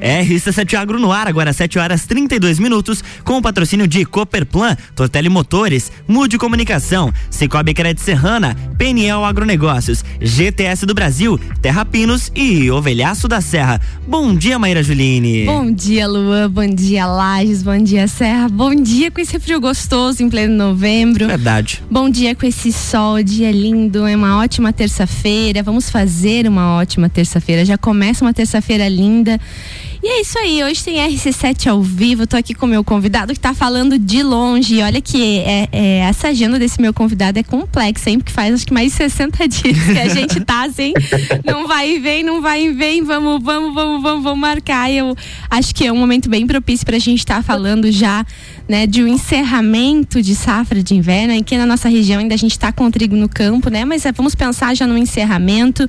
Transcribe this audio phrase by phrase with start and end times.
[0.00, 5.28] RC7 Agro no ar, agora 7 horas 32 minutos, com o patrocínio de Cooperplan, Tortelli
[5.28, 13.28] Motores, Mude Comunicação, Cicobi Crédito Serrana, PNL Agronegócios, GTS do Brasil, Terra Pinos e Ovelhaço
[13.28, 13.80] da Serra.
[14.06, 15.44] Bom dia, Maíra Juline.
[15.44, 16.50] Bom dia, Luan.
[16.50, 17.62] Bom dia, Lages.
[17.62, 18.48] Bom dia, Serra.
[18.48, 21.26] Bom dia com esse frio gostoso em pleno novembro.
[21.26, 21.82] Verdade.
[21.90, 24.06] Bom dia com esse sol, dia lindo.
[24.06, 25.62] É uma ótima terça-feira.
[25.62, 27.64] Vamos fazer uma ótima terça-feira.
[27.64, 29.38] Já começa uma terça-feira linda.
[30.02, 33.34] E é isso aí, hoje tem RC7 ao vivo, tô aqui com o meu convidado
[33.34, 34.80] que tá falando de longe.
[34.80, 38.18] Olha que é, é, essa agenda desse meu convidado é complexa, hein?
[38.18, 40.94] Porque faz acho que mais de 60 dias que a gente tá assim,
[41.44, 44.90] não vai e vem, não vai e vem, vamos, vamos, vamos, vamos, vamos marcar.
[44.90, 45.14] Eu
[45.50, 48.24] acho que é um momento bem propício pra gente estar tá falando já
[48.70, 51.36] né, de um encerramento de safra de inverno.
[51.36, 53.84] Aqui na nossa região ainda a gente está com o trigo no campo, né?
[53.84, 55.88] Mas é, vamos pensar já no encerramento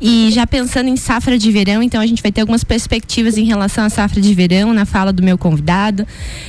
[0.00, 1.84] e já pensando em safra de verão.
[1.84, 5.12] Então a gente vai ter algumas perspectivas em relação à safra de verão na fala
[5.12, 6.04] do meu convidado.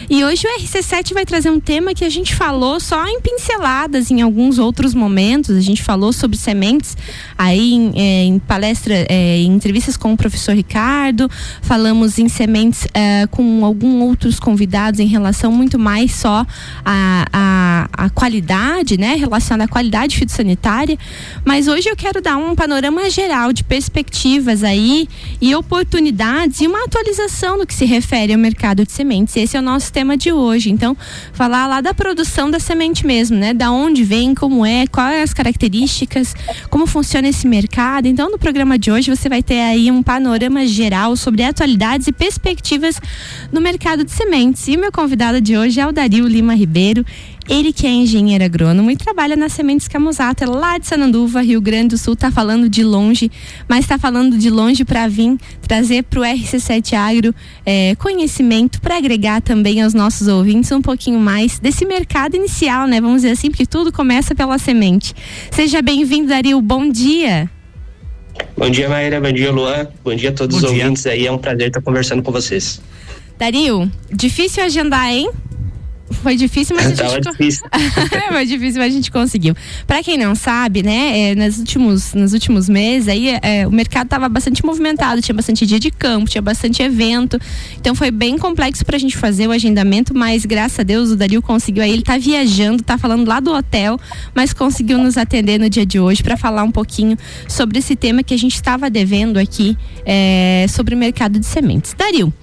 [0.10, 4.10] E hoje o RC7 vai trazer um tema que a gente falou só em pinceladas
[4.10, 5.56] em alguns outros momentos.
[5.56, 6.98] A gente falou sobre sementes
[7.38, 11.30] aí em, é, em palestra, é, em entrevistas com o professor Ricardo.
[11.62, 16.46] Falamos em sementes é, com alguns outros convidados em relação muito muito mais só
[16.86, 19.16] a, a, a qualidade, né?
[19.16, 20.98] Relacionada à qualidade fitossanitária.
[21.44, 25.10] Mas hoje eu quero dar um panorama geral de perspectivas aí
[25.42, 29.36] e oportunidades e uma atualização no que se refere ao mercado de sementes.
[29.36, 30.70] Esse é o nosso tema de hoje.
[30.70, 30.95] Então,
[31.34, 33.54] falar lá da produção da semente mesmo, né?
[33.54, 36.34] Da onde vem, como é, quais as características,
[36.70, 38.06] como funciona esse mercado.
[38.08, 42.14] Então, no programa de hoje você vai ter aí um panorama geral sobre atualidades e
[42.14, 43.02] perspectivas
[43.52, 44.66] no mercado de sementes.
[44.70, 47.06] E meu convidado de hoje é o Dario Lima Ribeiro.
[47.50, 51.90] Ele que é engenheiro agrônomo e trabalha na Sementes Camusata, lá de Sananduva, Rio Grande
[51.90, 52.16] do Sul.
[52.16, 53.32] Tá falando de longe,
[53.70, 57.34] mas está falando de longe para vir trazer para o RC7 Agro
[57.66, 63.00] é, conhecimento para agregar também aos nossos ouvintes um pouquinho mais desse mercado inicial, né?
[63.00, 65.14] Vamos dizer assim, porque tudo começa pela semente.
[65.50, 66.62] Seja bem-vindo, Dario.
[66.62, 67.50] Bom dia.
[68.58, 69.22] Bom dia, Maíra.
[69.22, 69.88] Bom dia, Luan.
[70.04, 70.84] Bom dia a todos Bom os dia.
[70.84, 71.26] ouvintes aí.
[71.26, 72.82] É um prazer estar conversando com vocês.
[73.37, 75.30] Dario, difícil agendar, hein?
[76.09, 77.65] Foi difícil, mas a gente difícil.
[78.31, 79.53] Foi difícil, mas a gente conseguiu.
[79.86, 84.05] Para quem não sabe, né, é, nos últimos nos últimos meses aí é, o mercado
[84.05, 87.39] estava bastante movimentado, tinha bastante dia de campo, tinha bastante evento.
[87.80, 91.15] Então foi bem complexo para a gente fazer o agendamento, mas graças a Deus o
[91.15, 93.99] Dario conseguiu aí, ele tá viajando, tá falando lá do hotel,
[94.33, 97.17] mas conseguiu nos atender no dia de hoje para falar um pouquinho
[97.48, 101.93] sobre esse tema que a gente estava devendo aqui é, sobre o mercado de sementes.
[101.98, 102.33] Dario,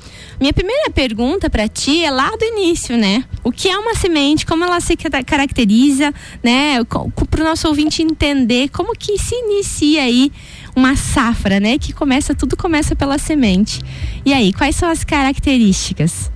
[0.40, 3.24] minha primeira pergunta para ti é lá do início, né?
[3.42, 4.44] O que é uma semente?
[4.44, 4.96] Como ela se
[5.26, 6.12] caracteriza,
[6.42, 6.82] né?
[6.84, 10.32] Para o nosso ouvinte entender como que se inicia aí
[10.74, 11.78] uma safra, né?
[11.78, 13.80] Que começa, tudo começa pela semente.
[14.24, 16.30] E aí, quais são as características?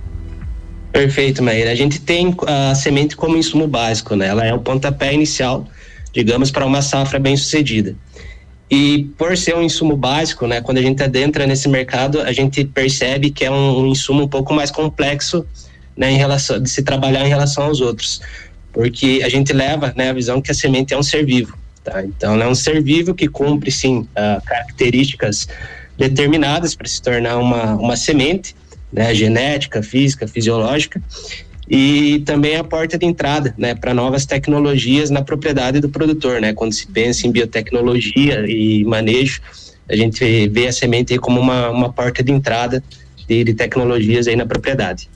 [0.91, 1.71] Perfeito, Maíra.
[1.71, 4.27] A gente tem a semente como insumo básico, né?
[4.27, 5.67] Ela é o pontapé inicial,
[6.13, 7.95] digamos, para uma safra bem sucedida.
[8.69, 12.63] E por ser um insumo básico, né, quando a gente adentra nesse mercado, a gente
[12.63, 15.45] percebe que é um, um insumo um pouco mais complexo
[15.97, 18.21] né, em relação, de se trabalhar em relação aos outros.
[18.71, 21.57] Porque a gente leva né, a visão que a semente é um ser vivo.
[21.83, 22.03] Tá?
[22.03, 25.47] Então, é um ser vivo que cumpre, sim, uh, características
[25.97, 28.55] determinadas para se tornar uma, uma semente,
[28.93, 31.01] né, genética, física, fisiológica,
[31.69, 36.41] e também a porta de entrada né, para novas tecnologias na propriedade do produtor.
[36.41, 36.51] Né?
[36.51, 39.39] Quando se pensa em biotecnologia e manejo,
[39.87, 42.83] a gente vê a semente como uma, uma porta de entrada
[43.27, 45.07] de, de tecnologias aí na propriedade.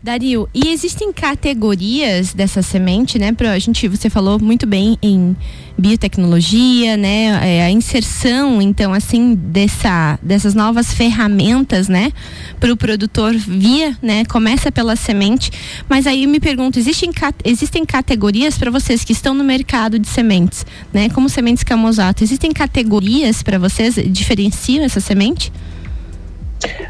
[0.00, 3.32] Dario, e existem categorias dessa semente, né?
[3.32, 5.36] Pra, gente, você falou muito bem em
[5.76, 7.40] biotecnologia, né?
[7.42, 12.12] É, a inserção, então, assim, dessa, dessas novas ferramentas, né?
[12.60, 14.24] Para o produtor via, né?
[14.24, 15.50] Começa pela semente,
[15.88, 17.10] mas aí eu me pergunto, existem,
[17.44, 21.08] existem categorias para vocês que estão no mercado de sementes, né?
[21.08, 25.50] Como sementes camosato, existem categorias para vocês diferenciam essa semente?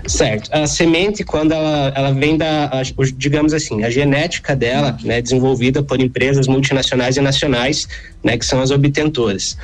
[0.07, 0.51] Certo.
[0.53, 2.71] A semente, quando ela, ela vem da,
[3.17, 7.89] digamos assim, a genética dela, né, desenvolvida por empresas multinacionais e nacionais,
[8.23, 9.57] né, que são as obtentoras.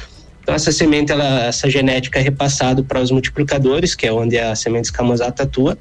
[0.42, 4.54] Então, essa semente, ela, essa genética é repassada para os multiplicadores, que é onde a
[4.54, 5.78] semente escamosata atua,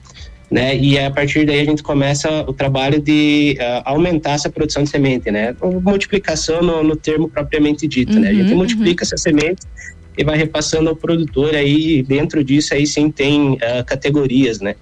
[0.49, 0.77] né?
[0.77, 4.89] E a partir daí a gente começa o trabalho de uh, aumentar essa produção de
[4.89, 5.55] semente, né?
[5.81, 8.29] Multiplicação no, no termo propriamente dito, uhum, né?
[8.29, 9.07] A gente uhum, multiplica uhum.
[9.07, 9.63] essa semente
[10.17, 14.75] e vai repassando ao produtor aí dentro disso aí sim tem uh, categorias, né?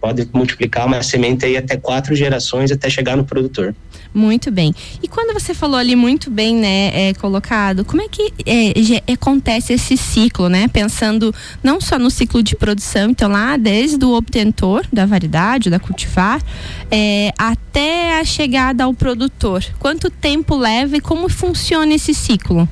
[0.00, 3.74] Pode multiplicar uma semente aí até quatro gerações até chegar no produtor.
[4.12, 4.72] Muito bem.
[5.02, 9.72] E quando você falou ali muito bem, né, é, colocado, como é que é, acontece
[9.72, 10.68] esse ciclo, né?
[10.68, 15.80] Pensando não só no ciclo de produção, então lá desde o obtentor da variedade, da
[15.80, 16.40] cultivar,
[16.88, 19.64] é, até a chegada ao produtor.
[19.80, 22.68] Quanto tempo leva e como funciona esse ciclo?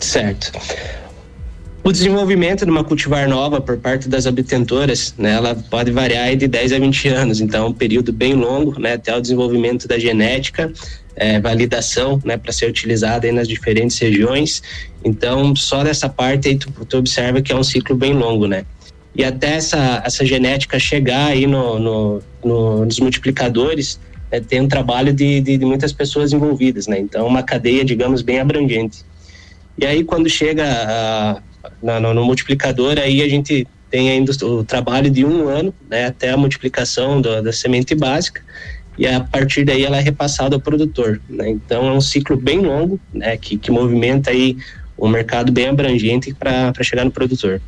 [0.00, 0.52] Certo.
[1.88, 6.46] O desenvolvimento de uma cultivar nova por parte das obtentoras, né, ela pode variar de
[6.46, 9.98] 10 a 20 anos, então é um período bem longo, né, até o desenvolvimento da
[9.98, 10.70] genética,
[11.16, 14.62] é, validação, né, para ser utilizada nas diferentes regiões.
[15.04, 18.66] Então, só dessa parte aí tu, tu, observa que é um ciclo bem longo, né?
[19.14, 23.98] E até essa, essa genética chegar aí no, no, no nos multiplicadores,
[24.30, 26.98] né, tem um trabalho de, de, de muitas pessoas envolvidas, né?
[26.98, 28.98] Então, uma cadeia, digamos, bem abrangente.
[29.78, 31.42] E aí, quando chega a,
[32.00, 36.30] no, no, multiplicador, aí a gente tem ainda o trabalho de um ano, né, até
[36.30, 38.42] a multiplicação do, da semente básica,
[38.98, 41.20] e a partir daí ela é repassada ao produtor.
[41.28, 41.50] Né?
[41.50, 44.56] Então é um ciclo bem longo, né, que, que movimenta aí
[44.98, 47.62] um mercado bem abrangente para chegar no produtor.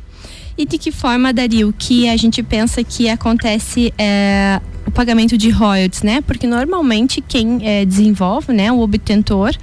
[0.57, 5.49] E de que forma, Dario, que a gente pensa que acontece é, o pagamento de
[5.49, 6.21] royalties, né?
[6.21, 9.55] Porque normalmente quem é, desenvolve, né, o obtentor,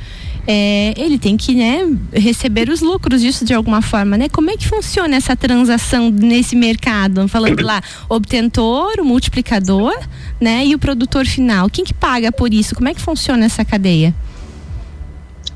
[0.51, 4.31] é, ele tem que né, receber os lucros disso de alguma forma, né?
[4.31, 7.29] Como é que funciona essa transação nesse mercado?
[7.29, 9.95] Falando lá, obtentor, o multiplicador,
[10.41, 10.65] né?
[10.65, 11.69] E o produtor final.
[11.69, 12.75] Quem que paga por isso?
[12.75, 14.15] Como é que funciona essa cadeia?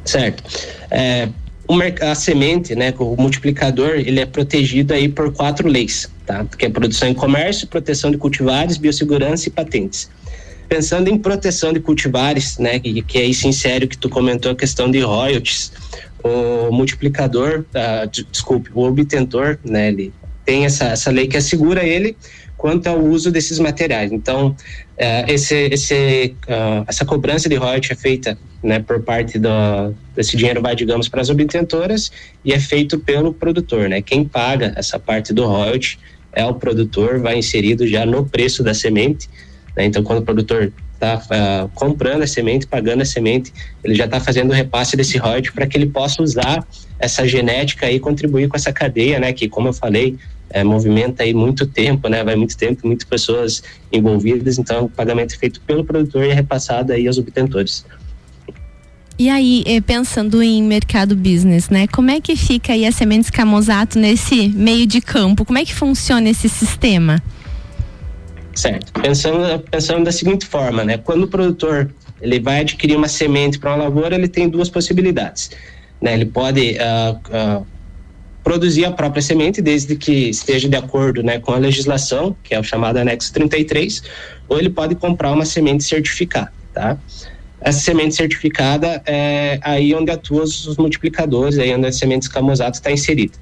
[0.04, 0.42] Certo.
[0.90, 1.30] É,
[2.02, 6.44] a semente, né, o multiplicador, ele é protegido aí por quatro leis, tá?
[6.58, 10.10] Que é produção e comércio, proteção de cultivares, biossegurança e patentes
[10.72, 14.52] pensando em proteção de cultivares, né, que, que aí se insere o que tu comentou,
[14.52, 15.70] a questão de royalties,
[16.24, 20.14] o multiplicador, uh, desculpe, o obtentor, né, ele
[20.46, 22.16] tem essa, essa lei que assegura ele
[22.56, 24.10] quanto ao uso desses materiais.
[24.12, 29.50] Então, uh, esse, esse, uh, essa cobrança de royalties é feita né, por parte do,
[30.16, 32.10] desse dinheiro vai, digamos, para as obtentoras
[32.42, 34.00] e é feito pelo produtor, né?
[34.00, 35.98] Quem paga essa parte do royalty
[36.32, 39.28] é o produtor, vai inserido já no preço da semente,
[39.76, 39.84] né?
[39.84, 43.52] Então, quando o produtor está uh, ah, comprando a semente, pagando a semente,
[43.82, 46.66] ele já está fazendo o repasse desse royalty para que ele possa usar
[46.98, 49.32] essa genética e contribuir com essa cadeia, né?
[49.32, 50.16] Que, como eu falei,
[50.50, 52.22] é, movimenta aí muito tempo, né?
[52.22, 56.34] Vai muito tempo, muitas pessoas envolvidas, então o pagamento é feito pelo produtor e é
[56.34, 57.84] repassado aí aos obtentores.
[59.18, 61.86] E aí, eh, pensando em mercado business, né?
[61.86, 65.44] Como é que fica aí a Sementes Camozato nesse meio de campo?
[65.44, 67.22] Como é que funciona esse sistema?
[68.54, 68.92] Certo.
[69.00, 70.98] Pensando, pensando da seguinte forma, né?
[70.98, 71.90] Quando o produtor
[72.20, 75.50] ele vai adquirir uma semente para uma lavoura, ele tem duas possibilidades.
[76.00, 76.14] Né?
[76.14, 77.66] Ele pode uh, uh,
[78.44, 82.60] produzir a própria semente, desde que esteja de acordo né, com a legislação, que é
[82.60, 84.02] o chamado anexo 33,
[84.48, 86.96] ou ele pode comprar uma semente certificada, tá?
[87.60, 92.90] Essa semente certificada é aí onde atuam os multiplicadores, aí onde a semente escamosato está
[92.90, 93.34] inserida.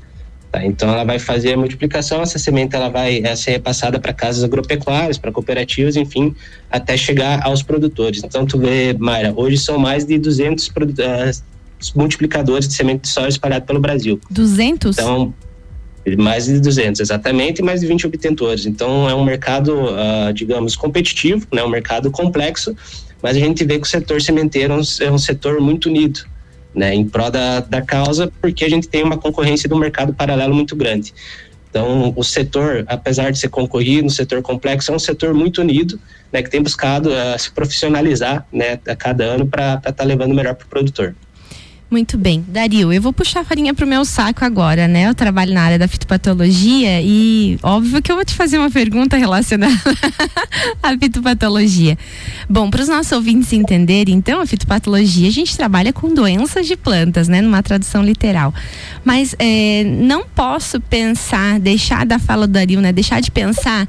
[0.51, 0.65] Tá?
[0.65, 4.43] Então ela vai fazer a multiplicação, essa semente ela vai é, ser repassada para casas
[4.43, 6.35] agropecuárias, para cooperativas, enfim,
[6.71, 8.23] até chegar aos produtores.
[8.25, 11.31] Então tu vê, Mayra, hoje são mais de 200 uh, eh,
[11.95, 14.21] multiplicadores de semente de soja espalhados pelo Brasil.
[14.31, 14.99] 200?
[14.99, 15.33] Então,
[16.19, 18.67] mais de 200, exatamente, e mais de 20 obtentores.
[18.67, 21.63] Então é um mercado, uh, digamos, competitivo, né?
[21.63, 22.75] um mercado complexo,
[23.23, 26.23] mas a gente vê que o setor sementeiro é um, é um setor muito unido
[26.75, 30.55] né, em prol da, da causa, porque a gente tem uma concorrência do mercado paralelo
[30.55, 31.13] muito grande.
[31.71, 36.01] Então, o setor, apesar de ser concorrido, um setor complexo, é um setor muito unido,
[36.33, 40.35] né, que tem buscado uh, se profissionalizar né, a cada ano para estar tá levando
[40.35, 41.15] melhor para o produtor.
[41.91, 42.45] Muito bem.
[42.47, 45.09] Dario, eu vou puxar a farinha pro meu saco agora, né?
[45.09, 49.17] Eu trabalho na área da fitopatologia e óbvio que eu vou te fazer uma pergunta
[49.17, 49.75] relacionada
[50.81, 51.99] à fitopatologia.
[52.49, 56.77] Bom, para os nossos ouvintes entenderem, então, a fitopatologia, a gente trabalha com doenças de
[56.77, 57.41] plantas, né?
[57.43, 58.55] Numa tradução literal.
[59.05, 62.93] Mas é, não posso pensar, deixar da fala do Dario, né?
[62.93, 63.89] Deixar de pensar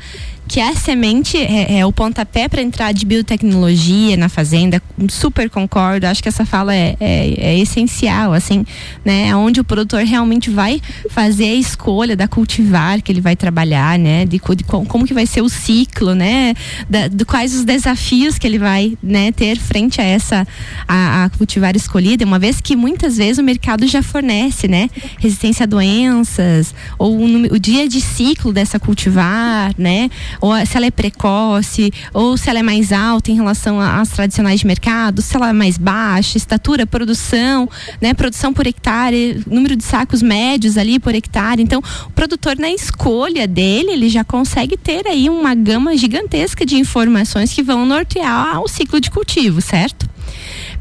[0.51, 4.84] que a semente é, é o pontapé para entrar de biotecnologia na fazenda.
[5.08, 6.05] Super concordo.
[6.05, 8.65] Acho que essa fala é, é, é, essencial, assim,
[9.05, 9.34] né?
[9.34, 14.25] Onde o produtor realmente vai fazer a escolha da cultivar que ele vai trabalhar, né?
[14.25, 16.53] De, de como que vai ser o ciclo, né?
[16.89, 19.31] Da, de quais os desafios que ele vai, né?
[19.31, 20.46] Ter frente a essa
[20.86, 24.89] a, a cultivar escolhida, uma vez que muitas vezes o mercado já fornece, né?
[25.17, 30.10] Resistência a doenças ou o, o dia de ciclo dessa cultivar, né?
[30.41, 34.60] Ou se ela é precoce, ou se ela é mais alta em relação às tradicionais
[34.60, 37.69] de mercado, se ela é mais baixa, estatura, produção,
[38.01, 38.13] né?
[38.13, 41.62] Produção por hectare, número de sacos médios ali por hectare.
[41.62, 46.75] Então, o produtor na escolha dele, ele já consegue ter aí uma gama gigantesca de
[46.75, 50.11] informações que vão nortear o ciclo de cultivo, certo?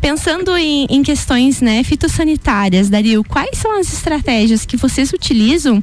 [0.00, 5.82] Pensando em, em, questões né, fitossanitárias, Dario, quais são as estratégias que vocês utilizam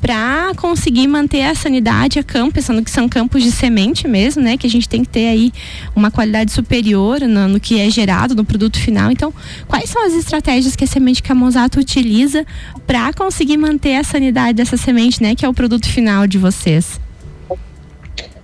[0.00, 4.56] para conseguir manter a sanidade a campo, pensando que são campos de semente mesmo, né?
[4.56, 5.52] Que a gente tem que ter aí
[5.94, 9.10] uma qualidade superior no, no que é gerado no produto final.
[9.10, 9.34] Então,
[9.66, 12.46] quais são as estratégias que a semente Camosato utiliza
[12.86, 15.34] para conseguir manter a sanidade dessa semente, né?
[15.34, 16.98] Que é o produto final de vocês?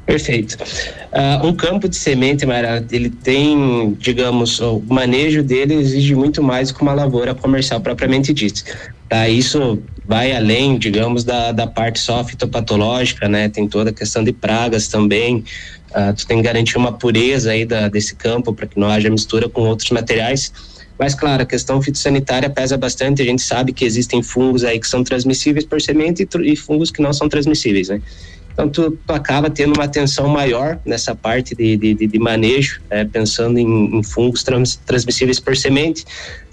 [0.06, 0.58] Perfeito.
[1.12, 6.70] Uh, um campo de semente, Mara, ele tem, digamos, o manejo dele exige muito mais
[6.70, 8.62] que uma lavoura comercial propriamente dita.
[9.08, 9.28] Tá?
[9.28, 13.48] Isso vai além, digamos, da, da parte só fitopatológica, né?
[13.48, 15.44] Tem toda a questão de pragas também.
[15.90, 19.08] Uh, tu tem que garantir uma pureza aí da, desse campo para que não haja
[19.08, 20.52] mistura com outros materiais.
[20.98, 23.22] Mas, claro, a questão fitossanitária pesa bastante.
[23.22, 26.90] A gente sabe que existem fungos aí que são transmissíveis por semente e, e fungos
[26.90, 28.00] que não são transmissíveis, né?
[28.54, 33.04] Então, tu, tu, acaba tendo uma atenção maior nessa parte de, de, de manejo, é,
[33.04, 36.04] pensando em, em fungos trans, transmissíveis por semente,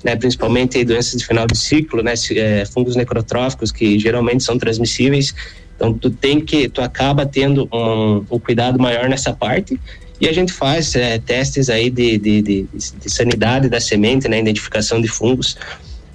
[0.03, 5.35] né, principalmente doenças de final de ciclo, né, é, fungos necrotróficos que geralmente são transmissíveis.
[5.75, 9.79] Então, tu tem que, tu acaba tendo um, um cuidado maior nessa parte.
[10.19, 14.39] E a gente faz é, testes aí de, de, de, de, sanidade da semente, né,
[14.39, 15.53] identificação de fungos.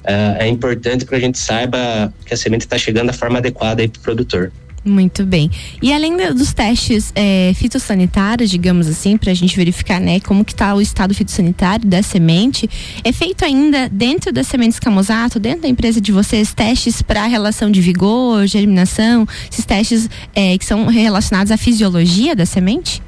[0.05, 3.83] Uh, é importante para a gente saiba que a semente está chegando da forma adequada
[3.83, 4.53] aí para o produtor.
[4.87, 5.51] Muito bem.
[5.83, 10.53] E além dos testes é, fitossanitários, digamos assim, para a gente verificar, né, como que
[10.53, 12.71] está o estado fitossanitário da semente,
[13.03, 17.69] é feito ainda dentro das sementes Camosato, dentro da empresa de vocês, testes para relação
[17.69, 23.03] de vigor, germinação, esses testes é, que são relacionados à fisiologia da semente?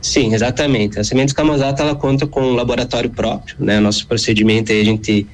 [0.00, 1.00] Sim, exatamente.
[1.00, 3.80] A Sementes Camosato, ela conta com um laboratório próprio, né?
[3.80, 5.26] Nosso procedimento aí, a gente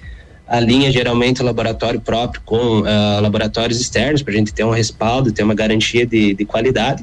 [0.52, 5.32] alinha geralmente o laboratório próprio com uh, laboratórios externos para a gente ter um respaldo,
[5.32, 7.02] ter uma garantia de, de qualidade.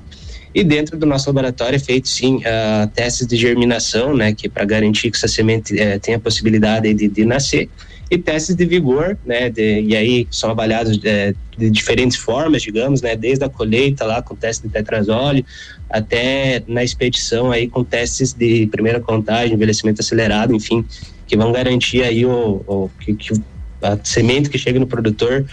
[0.53, 4.49] E dentro do nosso laboratório é feito sim uh, testes de germinação, né, que é
[4.49, 7.67] para garantir que essa semente uh, tenha a possibilidade de, de, nascer,
[8.09, 13.01] e testes de vigor, né, de, e aí são avaliados uh, de diferentes formas, digamos,
[13.01, 15.45] né, desde a colheita lá com teste de tetrazóleo
[15.89, 20.83] até na expedição aí com testes de primeira contagem, envelhecimento acelerado, enfim,
[21.27, 23.33] que vão garantir aí o, o que, que,
[23.81, 25.45] a semente que chega no produtor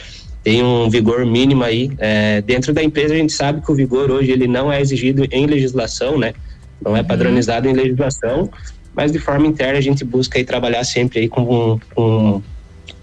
[0.43, 1.91] tem um vigor mínimo aí.
[1.99, 5.27] É, dentro da empresa a gente sabe que o vigor hoje ele não é exigido
[5.31, 6.35] em legislação, né?
[6.81, 7.07] Não é uhum.
[7.07, 8.49] padronizado em legislação,
[8.97, 12.43] mas de forma interna a gente busca aí trabalhar sempre aí com, com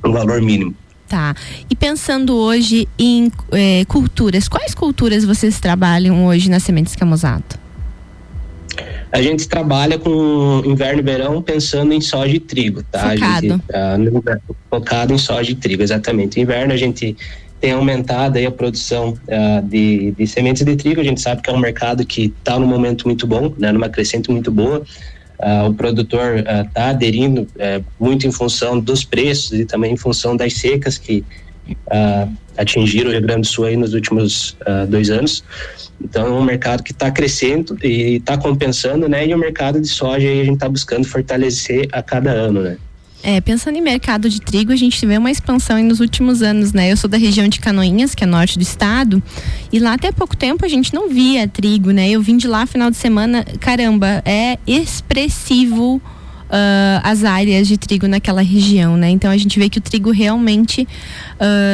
[0.04, 0.76] um valor mínimo.
[1.08, 1.36] Tá.
[1.70, 7.62] E pensando hoje em é, culturas, quais culturas vocês trabalham hoje na Sementes Camosato?
[9.12, 13.12] A gente trabalha com inverno e verão pensando em soja e trigo, tá?
[13.12, 13.48] Focado.
[13.48, 14.40] Gente, tá,
[14.72, 16.42] focado em soja e trigo, exatamente.
[16.42, 17.16] Inverno a gente
[17.62, 21.00] tem aumentado aí a produção uh, de, de sementes de trigo.
[21.00, 23.72] A gente sabe que é um mercado que está num momento muito bom, né?
[23.72, 24.84] Numa crescente muito boa.
[25.44, 29.98] Uh, o produtor está uh, aderindo uh, muito em função dos preços e também em
[29.98, 31.22] função das secas que
[31.70, 34.56] uh, atingiram o Rio Grande do Sul aí nos últimos
[34.88, 35.44] dois anos.
[36.02, 39.28] Então é um mercado que está crescendo e está compensando, né?
[39.28, 42.78] E o mercado de soja aí a gente está buscando fortalecer a cada ano, né?
[43.25, 46.92] É, pensando em mercado de trigo, a gente vê uma expansão nos últimos anos, né?
[46.92, 49.24] Eu sou da região de Canoinhas, que é norte do estado,
[49.72, 52.10] e lá até pouco tempo a gente não via trigo, né?
[52.10, 56.01] Eu vim de lá final de semana, caramba, é expressivo
[56.54, 59.10] uh, as áreas de trigo naquela região, né?
[59.10, 60.88] Então a gente vê que o trigo realmente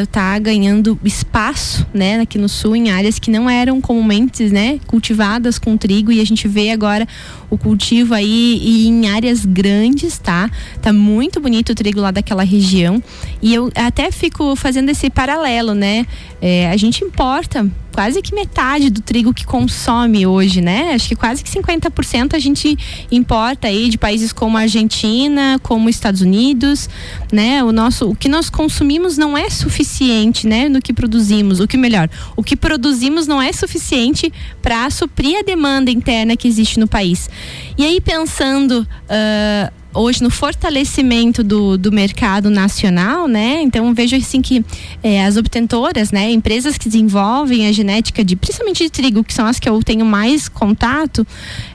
[0.03, 4.79] está uh, ganhando espaço, né, aqui no sul, em áreas que não eram comumente, né,
[4.87, 7.07] cultivadas com trigo e a gente vê agora
[7.49, 10.49] o cultivo aí e em áreas grandes, tá?
[10.81, 13.03] Tá muito bonito o trigo lá daquela região
[13.41, 16.05] e eu até fico fazendo esse paralelo, né?
[16.41, 20.93] É, a gente importa quase que metade do trigo que consome hoje, né?
[20.93, 22.77] Acho que quase que 50% a gente
[23.11, 26.89] importa aí de países como a Argentina, como Estados Unidos,
[27.29, 27.61] né?
[27.61, 30.69] O nosso, o que nós consumimos não é suficiente, né?
[30.69, 35.41] No que produzimos, o que melhor, o que produzimos não é suficiente para suprir a
[35.41, 37.29] demanda interna que existe no país.
[37.77, 43.61] E aí pensando uh, hoje no fortalecimento do, do mercado nacional, né?
[43.61, 44.63] Então vejo assim que
[45.03, 49.45] é, as obtentoras, né, empresas que desenvolvem a genética de principalmente de trigo, que são
[49.45, 51.27] as que eu tenho mais contato,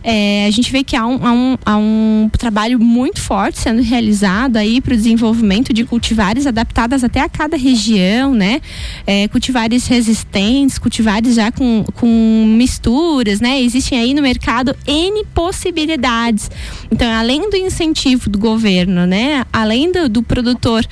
[0.03, 3.83] é, a gente vê que há um, há um, há um trabalho muito forte sendo
[3.83, 8.61] realizado aí para o desenvolvimento de cultivares adaptadas até a cada região, né?
[9.07, 13.61] É, cultivares resistentes, cultivares já com, com misturas, né?
[13.61, 16.51] Existem aí no mercado N possibilidades.
[16.91, 19.45] Então, além do incentivo do governo, né?
[19.53, 20.85] Além do, do produtor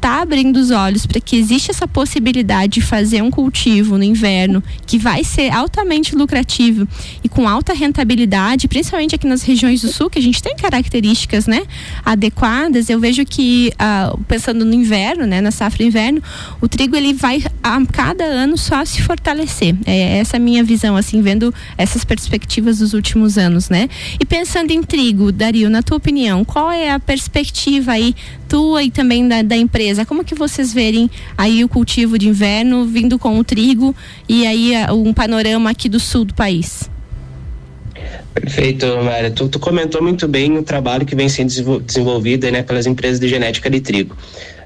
[0.00, 4.62] está abrindo os olhos para que existe essa possibilidade de fazer um cultivo no inverno
[4.86, 6.88] que vai ser altamente lucrativo
[7.22, 11.46] e com alta rentabilidade, principalmente aqui nas regiões do sul, que a gente tem características
[11.46, 11.62] né,
[12.02, 16.22] adequadas, eu vejo que, uh, pensando no inverno, né, na safra inverno,
[16.62, 19.74] o trigo ele vai a cada ano só se fortalecer.
[19.84, 23.88] É essa a minha visão, assim, vendo essas perspectivas dos últimos anos, né?
[24.18, 28.14] E pensando em trigo, Dario, na tua opinião, qual é a perspectiva aí
[28.48, 29.89] tua e também da, da empresa?
[30.06, 33.94] Como que vocês verem aí o cultivo de inverno vindo com o trigo
[34.28, 36.90] e aí um panorama aqui do sul do país?
[38.34, 39.30] Perfeito, Mária.
[39.30, 43.28] Tu, tu, comentou muito bem o trabalho que vem sendo desenvolvido né, pelas empresas de
[43.28, 44.16] genética de trigo.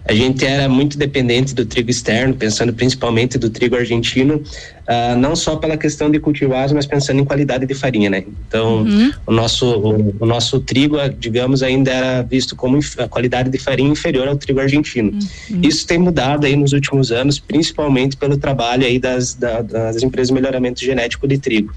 [0.07, 5.35] A gente era muito dependente do trigo externo, pensando principalmente do trigo argentino, uh, não
[5.35, 8.23] só pela questão de cultivares, mas pensando em qualidade de farinha, né?
[8.47, 9.11] Então, uhum.
[9.27, 13.91] o nosso o, o, nosso trigo, digamos, ainda era visto como a qualidade de farinha
[13.91, 15.11] inferior ao trigo argentino.
[15.51, 15.61] Uhum.
[15.63, 20.29] Isso tem mudado aí nos últimos anos, principalmente pelo trabalho aí das, da, das empresas
[20.29, 21.73] de melhoramento genético de trigo.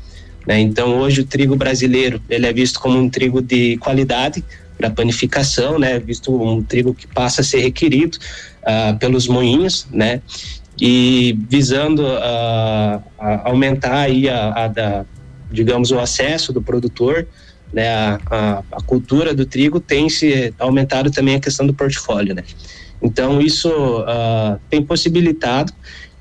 [0.46, 0.60] Né?
[0.60, 4.44] Então, hoje o trigo brasileiro ele é visto como um trigo de qualidade
[4.78, 6.00] para panificação, né?
[6.00, 8.18] Visto um trigo que passa a ser requerido
[8.64, 10.22] uh, pelos moinhos, né?
[10.80, 13.02] E visando uh,
[13.44, 15.06] aumentar aí a, a,
[15.52, 17.28] digamos, o acesso do produtor,
[17.74, 17.90] né?
[17.90, 22.44] A, a, cultura do trigo tem se aumentado também a questão do portfólio, né?
[23.02, 25.74] Então isso uh, tem possibilitado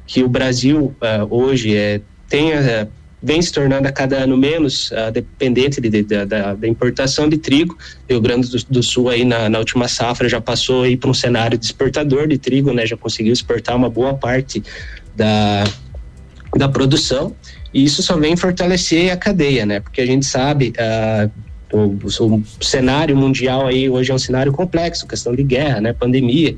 [0.07, 0.95] que o Brasil
[1.29, 2.89] hoje é, tenha
[3.23, 7.29] vem se tornando a cada ano menos uh, dependente de, de, de, da, da, importação
[7.29, 7.77] de trigo.
[8.09, 11.15] Rio Grande do, do Sul aí na, na, última safra já passou aí para um
[11.15, 12.87] cenário de exportador de trigo, né?
[12.87, 14.63] Já conseguiu exportar uma boa parte
[15.17, 15.65] da,
[16.57, 17.35] da produção
[17.73, 19.81] e isso só vem fortalecer a cadeia, né?
[19.81, 21.31] Porque a gente sabe uh,
[21.73, 25.93] o, o, cenário mundial aí hoje é um cenário complexo, questão de guerra, né?
[25.93, 26.55] Pandemia.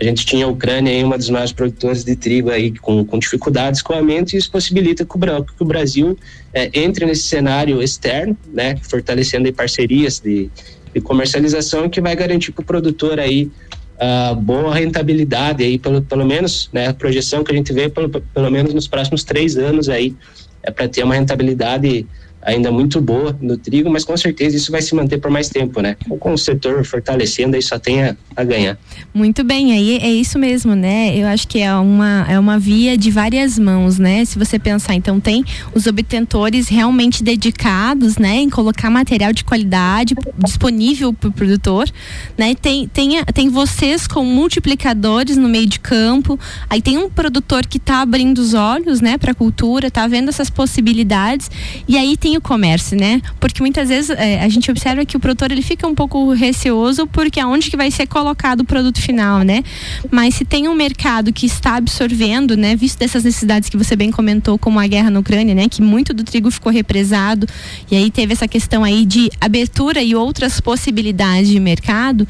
[0.00, 3.18] A gente tinha a Ucrânia aí, uma das maiores produtoras de trigo aí com, com
[3.18, 6.16] dificuldades com aumento e isso possibilita que o, que o Brasil
[6.54, 10.48] é, entre nesse cenário externo, né, fortalecendo parcerias de,
[10.94, 13.50] de comercialização que vai garantir para o produtor aí
[13.98, 18.08] uh, boa rentabilidade aí pelo, pelo menos, né, a projeção que a gente vê pelo,
[18.08, 20.14] pelo menos nos próximos três anos aí
[20.62, 22.06] é para ter uma rentabilidade
[22.42, 25.80] ainda muito boa no trigo, mas com certeza isso vai se manter por mais tempo,
[25.80, 25.96] né?
[26.18, 28.78] Com o setor fortalecendo, aí só tem a, a, ganhar.
[29.12, 31.16] Muito bem, aí é isso mesmo, né?
[31.16, 34.24] Eu acho que é uma, é uma via de várias mãos, né?
[34.24, 40.14] Se você pensar, então tem os obtentores realmente dedicados, né, em colocar material de qualidade
[40.38, 41.88] disponível para o produtor,
[42.36, 42.54] né?
[42.54, 46.38] Tem, tem, tem vocês com multiplicadores no meio de campo,
[46.70, 50.28] aí tem um produtor que está abrindo os olhos, né, para a cultura, está vendo
[50.28, 51.50] essas possibilidades,
[51.86, 53.20] e aí tem o comércio, né?
[53.40, 57.06] Porque muitas vezes é, a gente observa que o produtor ele fica um pouco receoso
[57.06, 59.62] porque aonde que vai ser colocado o produto final, né?
[60.10, 62.76] Mas se tem um mercado que está absorvendo, né?
[62.76, 65.68] Visto dessas necessidades que você bem comentou, como a guerra na Ucrânia, né?
[65.68, 67.46] Que muito do trigo ficou represado
[67.90, 72.26] e aí teve essa questão aí de abertura e outras possibilidades de mercado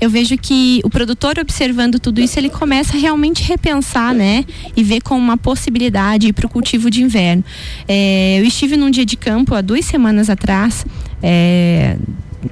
[0.00, 4.44] eu vejo que o produtor observando tudo isso, ele começa a realmente repensar, né?
[4.76, 7.44] E ver como uma possibilidade para o cultivo de inverno.
[7.88, 10.84] É, eu estive num dia de campo há duas semanas atrás.
[11.22, 11.96] É,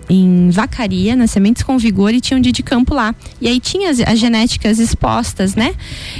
[0.08, 3.14] em Vacaria, nas Sementes com Vigor, e tinha um dia de campo lá.
[3.40, 5.74] E aí tinha as, as genéticas expostas, né?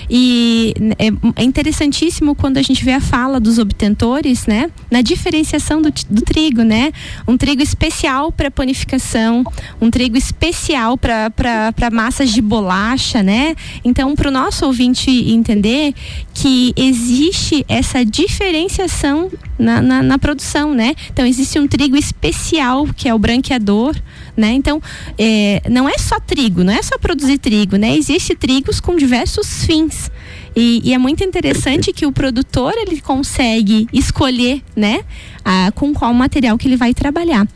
[0.08, 1.08] E é,
[1.40, 4.70] é, interessantíssimo quando a gente vê a fala dos obtentores, né?
[4.90, 6.92] Na diferenciação do, do trigo, né?
[7.26, 9.44] Um trigo especial para panificação,
[9.80, 13.54] um trigo especial para massas de bolacha, né?
[13.84, 15.94] Então, para o nosso ouvinte entender
[16.32, 20.94] que existe essa diferenciação na, na, na, produção, né?
[21.12, 23.94] Então existe um trigo especial que é o branqueador,
[24.36, 24.52] né?
[24.52, 24.80] Então
[25.18, 27.96] é, não é só trigo, não é só produzir trigo, né?
[27.96, 30.10] Existe trigos com diversos fins.
[30.56, 35.00] E, e, é muito interessante que o produtor ele consegue escolher, né,
[35.44, 37.46] a, com qual material que ele vai trabalhar.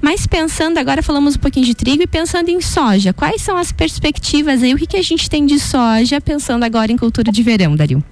[0.00, 3.70] Mas pensando agora falamos um pouquinho de trigo e pensando em soja, quais são as
[3.70, 4.74] perspectivas aí?
[4.74, 8.02] O que, que a gente tem de soja pensando agora em cultura de verão, Dario?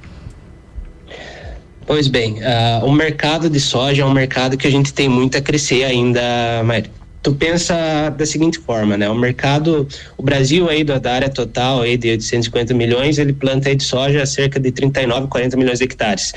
[1.87, 5.39] Pois bem, uh, o mercado de soja é um mercado que a gente tem muito
[5.39, 6.21] a crescer ainda,
[6.65, 6.91] Mário.
[7.23, 9.09] tu pensa da seguinte forma, né?
[9.09, 13.77] O mercado, o Brasil aí da área total aí de 850 milhões, ele planta aí
[13.77, 16.33] de soja cerca de 39, 40 milhões de hectares.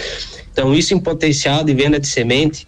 [0.52, 2.68] Então isso em potencial de venda de semente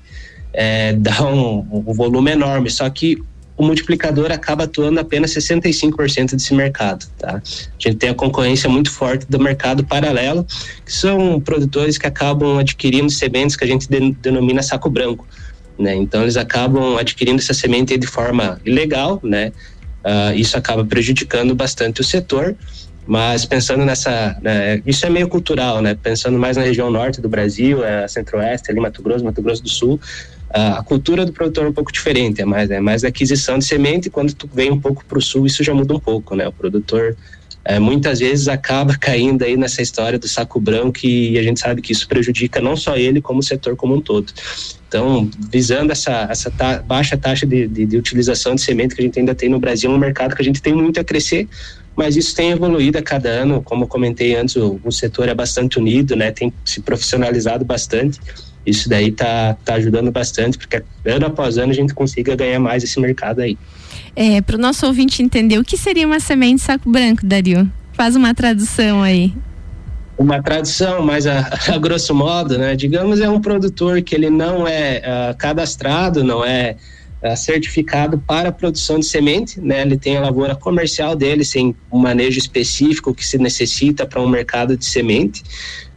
[0.52, 3.22] é, dá um, um volume enorme, só que
[3.62, 7.06] o multiplicador acaba atuando apenas 65% desse mercado.
[7.19, 7.36] Tá?
[7.36, 7.41] A
[7.78, 10.43] gente tem a concorrência muito forte do mercado paralelo,
[10.84, 13.88] que são produtores que acabam adquirindo sementes que a gente
[14.19, 15.28] denomina saco branco.
[15.78, 15.93] Né?
[15.93, 19.52] Então eles acabam adquirindo essa semente de forma ilegal, né?
[20.04, 22.56] Uh, isso acaba prejudicando bastante o setor.
[23.06, 25.95] Mas pensando nessa, né, isso é meio cultural, né?
[26.02, 29.69] Pensando mais na região norte do Brasil, é, centro-oeste, ali Mato Grosso, Mato Grosso do
[29.69, 30.00] Sul,
[30.54, 34.10] a cultura do produtor é um pouco diferente, é mais, é mais aquisição de semente.
[34.10, 36.48] Quando tu vem um pouco para o sul, isso já muda um pouco, né?
[36.48, 37.16] O produtor
[37.64, 41.82] é, muitas vezes acaba caindo aí nessa história do saco branco e a gente sabe
[41.82, 44.32] que isso prejudica não só ele, como o setor como um todo.
[44.88, 49.06] Então, visando essa, essa ta baixa taxa de, de, de, utilização de semente que a
[49.06, 51.48] gente ainda tem no Brasil, é um mercado que a gente tem muito a crescer,
[51.96, 53.62] mas isso tem evoluído a cada ano.
[53.62, 56.32] Como eu comentei antes, o, o setor é bastante unido, né?
[56.32, 58.20] tem se profissionalizado bastante.
[58.65, 62.84] Isso daí tá, tá ajudando bastante, porque ano após ano a gente consiga ganhar mais
[62.84, 63.58] esse mercado aí.
[64.15, 67.71] É, para o nosso ouvinte entender, o que seria uma semente saco branco, Dario?
[67.93, 69.34] Faz uma tradução aí.
[70.17, 72.76] Uma tradução, mas a, a grosso modo, né?
[72.76, 76.76] Digamos, é um produtor que ele não é uh, cadastrado, não é
[77.36, 79.82] certificado para a produção de semente, né?
[79.82, 84.28] Ele tem a lavoura comercial dele, sem um manejo específico que se necessita para um
[84.28, 85.44] mercado de semente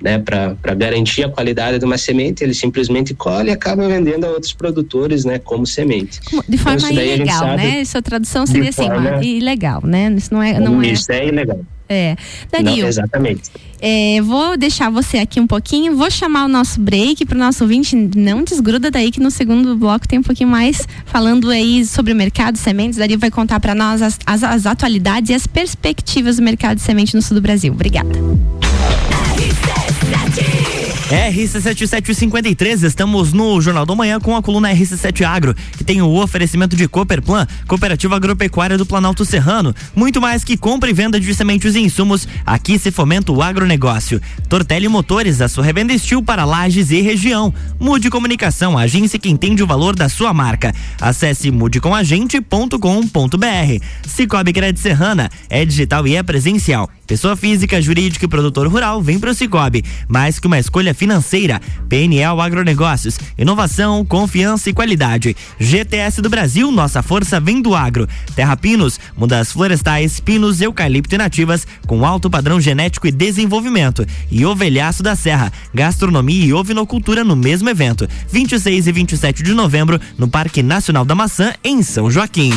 [0.04, 4.28] né, para garantir a qualidade de uma semente, ele simplesmente colhe e acaba vendendo a
[4.28, 6.20] outros produtores, né, como semente.
[6.46, 7.84] De forma então, ilegal, né?
[7.86, 9.24] Sua tradução seria assim, forma...
[9.24, 10.12] ilegal, né?
[10.14, 11.60] Isso não é, não isso é, é ilegal.
[11.88, 12.16] É.
[12.50, 13.42] Dario, não, exatamente.
[13.80, 17.64] É, vou deixar você aqui um pouquinho, vou chamar o nosso break para o nosso
[17.64, 17.94] ouvinte.
[17.94, 22.16] Não desgruda daí que no segundo bloco tem um pouquinho mais falando aí sobre o
[22.16, 22.98] mercado de sementes.
[22.98, 26.82] Dario vai contar para nós as, as, as atualidades e as perspectivas do mercado de
[26.82, 27.72] semente no sul do Brasil.
[27.72, 28.08] Obrigada.
[31.08, 36.74] RC7753, estamos no Jornal da Manhã com a coluna RC7 Agro, que tem o oferecimento
[36.74, 39.74] de Cooperplan, Cooperativa Agropecuária do Planalto Serrano.
[39.94, 44.18] Muito mais que compra e venda de sementes e insumos, aqui se fomenta o agronegócio.
[44.48, 47.52] Tortelli Motores, a sua revenda estil para lajes e região.
[47.78, 50.74] Mude Comunicação, a agência que entende o valor da sua marca.
[50.98, 53.84] Acesse mudecomagente.com.br.
[54.06, 56.88] Cicobi Crédito Serrana, é digital e é presencial.
[57.06, 59.84] Pessoa física, jurídica e produtor rural vem para o Cicobi.
[60.08, 61.60] Mais que uma escolha financeira.
[61.88, 63.18] PNL Agronegócios.
[63.36, 65.36] Inovação, confiança e qualidade.
[65.58, 68.08] GTS do Brasil, nossa força vem do agro.
[68.34, 74.06] Terra Pinos, mudas florestais, pinos, eucalipto e nativas com alto padrão genético e desenvolvimento.
[74.30, 78.08] E Ovelhaço da Serra, gastronomia e ovinocultura no mesmo evento.
[78.30, 82.52] 26 e 27 de novembro no Parque Nacional da Maçã, em São Joaquim.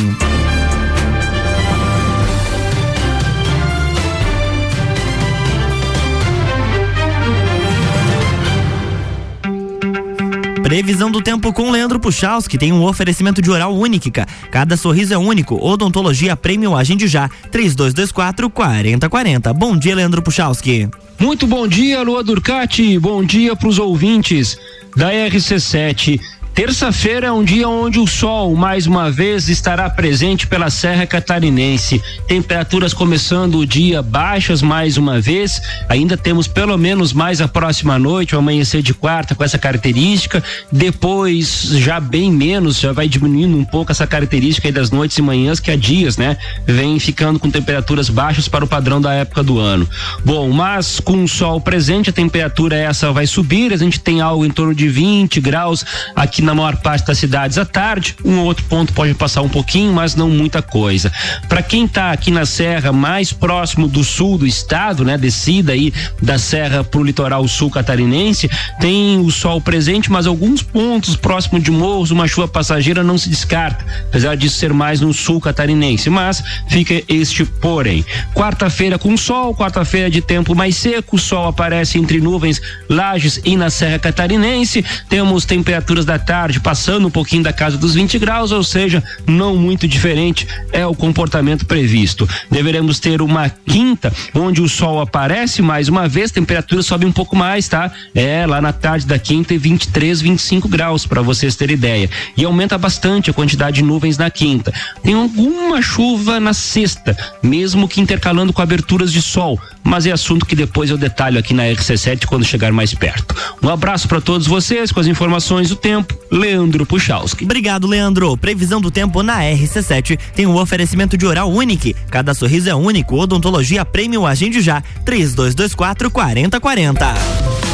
[10.68, 14.26] Previsão do tempo com Leandro Puchaus, que tem um oferecimento de oral única.
[14.50, 15.54] Cada sorriso é único.
[15.66, 17.26] Odontologia Premium Agende Já.
[17.50, 19.54] 3224 4040.
[19.54, 20.90] Bom dia, Leandro Puchalski.
[21.18, 22.98] Muito bom dia, Lua Durcati.
[22.98, 24.58] Bom dia para os ouvintes
[24.94, 26.20] da RC7.
[26.58, 32.02] Terça-feira é um dia onde o sol, mais uma vez, estará presente pela Serra Catarinense.
[32.26, 35.62] Temperaturas começando o dia baixas mais uma vez.
[35.88, 40.42] Ainda temos pelo menos mais a próxima noite, o amanhecer de quarta com essa característica.
[40.72, 45.22] Depois, já bem menos, já vai diminuindo um pouco essa característica aí das noites e
[45.22, 46.36] manhãs, que há dias, né?
[46.66, 49.88] Vem ficando com temperaturas baixas para o padrão da época do ano.
[50.24, 53.72] Bom, mas com o sol presente, a temperatura essa vai subir.
[53.72, 57.58] A gente tem algo em torno de 20 graus aqui na maior parte das cidades
[57.58, 58.16] à tarde.
[58.24, 61.12] Um ou outro ponto pode passar um pouquinho, mas não muita coisa.
[61.48, 65.92] Para quem está aqui na Serra, mais próximo do sul do estado, né, descida aí
[66.20, 71.62] da Serra para o litoral sul catarinense, tem o sol presente, mas alguns pontos próximos
[71.62, 76.10] de morros, uma chuva passageira não se descarta, apesar disso ser mais no sul catarinense.
[76.10, 78.04] Mas fica este porém.
[78.34, 83.56] Quarta-feira com sol, quarta-feira de tempo mais seco, o sol aparece entre nuvens, lajes e
[83.56, 84.84] na Serra Catarinense.
[85.08, 89.56] Temos temperaturas da tarde passando um pouquinho da casa dos 20 graus, ou seja, não
[89.56, 92.28] muito diferente é o comportamento previsto.
[92.50, 97.34] Deveremos ter uma quinta onde o sol aparece mais uma vez, temperatura sobe um pouco
[97.34, 97.90] mais, tá?
[98.14, 102.10] É lá na tarde da quinta e 23, 25 graus, para vocês terem ideia.
[102.36, 104.70] E aumenta bastante a quantidade de nuvens na quinta.
[105.02, 110.44] Tem alguma chuva na sexta, mesmo que intercalando com aberturas de sol, mas é assunto
[110.44, 113.34] que depois eu detalho aqui na RC7 quando chegar mais perto.
[113.62, 116.16] Um abraço para todos vocês com as informações do tempo.
[116.30, 117.44] Leandro Puchalski.
[117.44, 118.36] Obrigado, Leandro.
[118.36, 121.78] Previsão do tempo na RC7 tem um oferecimento de oral único.
[122.10, 123.16] Cada sorriso é único.
[123.16, 124.82] Odontologia Premium Agende já.
[125.04, 127.67] 3224 4040.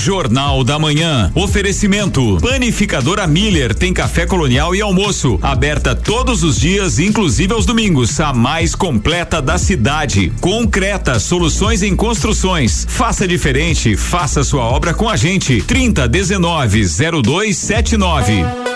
[0.00, 1.30] Jornal da Manhã.
[1.34, 2.38] Oferecimento.
[2.40, 5.38] Panificadora Miller tem café colonial e almoço.
[5.42, 8.18] Aberta todos os dias, inclusive aos domingos.
[8.18, 10.32] A mais completa da cidade.
[10.40, 12.86] Concreta, soluções em construções.
[12.88, 15.60] Faça diferente, faça sua obra com a gente.
[15.60, 16.86] 30 19
[17.22, 18.69] 0279.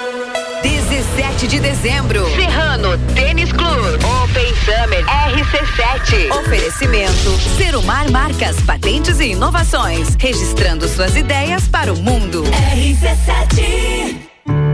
[0.65, 2.25] 17 de dezembro.
[2.35, 4.01] Serrano Tênis Club.
[4.23, 6.31] Open Summer RC7.
[6.41, 7.39] Oferecimento.
[7.59, 10.17] Serumar Marcas, Patentes e Inovações.
[10.19, 12.45] Registrando suas ideias para o mundo.
[12.75, 14.74] RC7.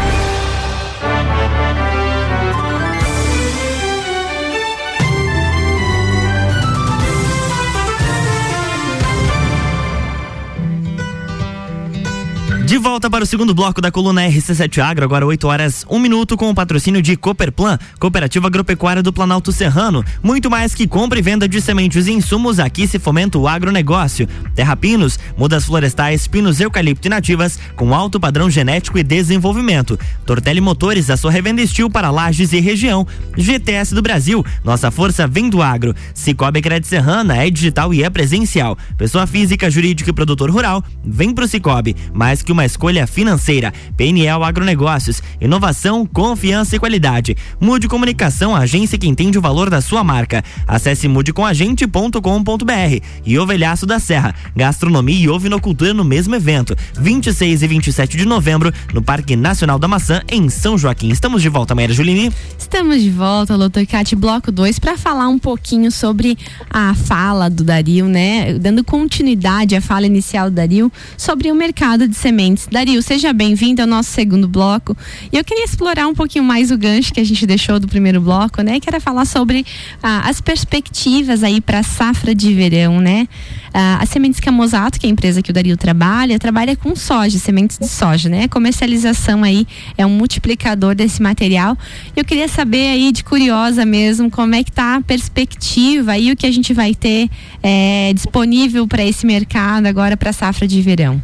[12.77, 16.47] Volta para o segundo bloco da coluna RC7 Agro, agora 8 horas, 1 minuto, com
[16.47, 20.05] o patrocínio de Cooperplan, Cooperativa Agropecuária do Planalto Serrano.
[20.21, 24.27] Muito mais que compra e venda de sementes e insumos, aqui se fomenta o agronegócio.
[24.53, 29.99] Terra Pinos, mudas florestais, pinos eucalipto e nativas, com alto padrão genético e desenvolvimento.
[30.23, 33.07] Tortelli Motores, a sua revenda estil para lajes e região.
[33.35, 35.95] GTS do Brasil, nossa força vem do agro.
[36.13, 38.77] Cicobi Crédito Serrana é digital e é presencial.
[38.99, 41.95] Pessoa física, jurídica e produtor rural, vem pro Cicobi.
[42.13, 43.73] Mais que que uma escolha financeira.
[43.97, 47.35] PNL Agronegócios, inovação, confiança e qualidade.
[47.59, 50.43] Mude Comunicação, agência que entende o valor da sua marca.
[50.67, 58.15] Acesse mudecomagente.com.br e Ovelhaço da Serra, gastronomia e ovinocultura no mesmo evento, 26 e 27
[58.15, 61.09] de novembro, no Parque Nacional da Maçã, em São Joaquim.
[61.09, 62.31] Estamos de volta, Maíra Julini.
[62.57, 66.37] Estamos de volta, Doutor Cate, bloco 2, para falar um pouquinho sobre
[66.69, 68.53] a fala do Dario, né?
[68.53, 72.67] Dando continuidade à fala inicial do Dario sobre o mercado de sementes Sementes.
[72.71, 74.97] Dario, seja bem-vindo ao nosso segundo bloco.
[75.31, 78.19] E eu queria explorar um pouquinho mais o gancho que a gente deixou do primeiro
[78.19, 78.79] bloco, né?
[78.79, 79.63] Que era falar sobre
[80.01, 83.27] ah, as perspectivas aí para a safra de verão, né?
[83.71, 87.37] Ah, a Sementes Camosato, que é a empresa que o Dario trabalha, trabalha com soja,
[87.37, 88.47] sementes de soja, né?
[88.47, 91.77] Comercialização aí é um multiplicador desse material.
[92.15, 96.35] Eu queria saber aí, de curiosa mesmo, como é que tá a perspectiva e o
[96.35, 97.29] que a gente vai ter
[97.61, 101.21] é, disponível para esse mercado agora para a safra de verão.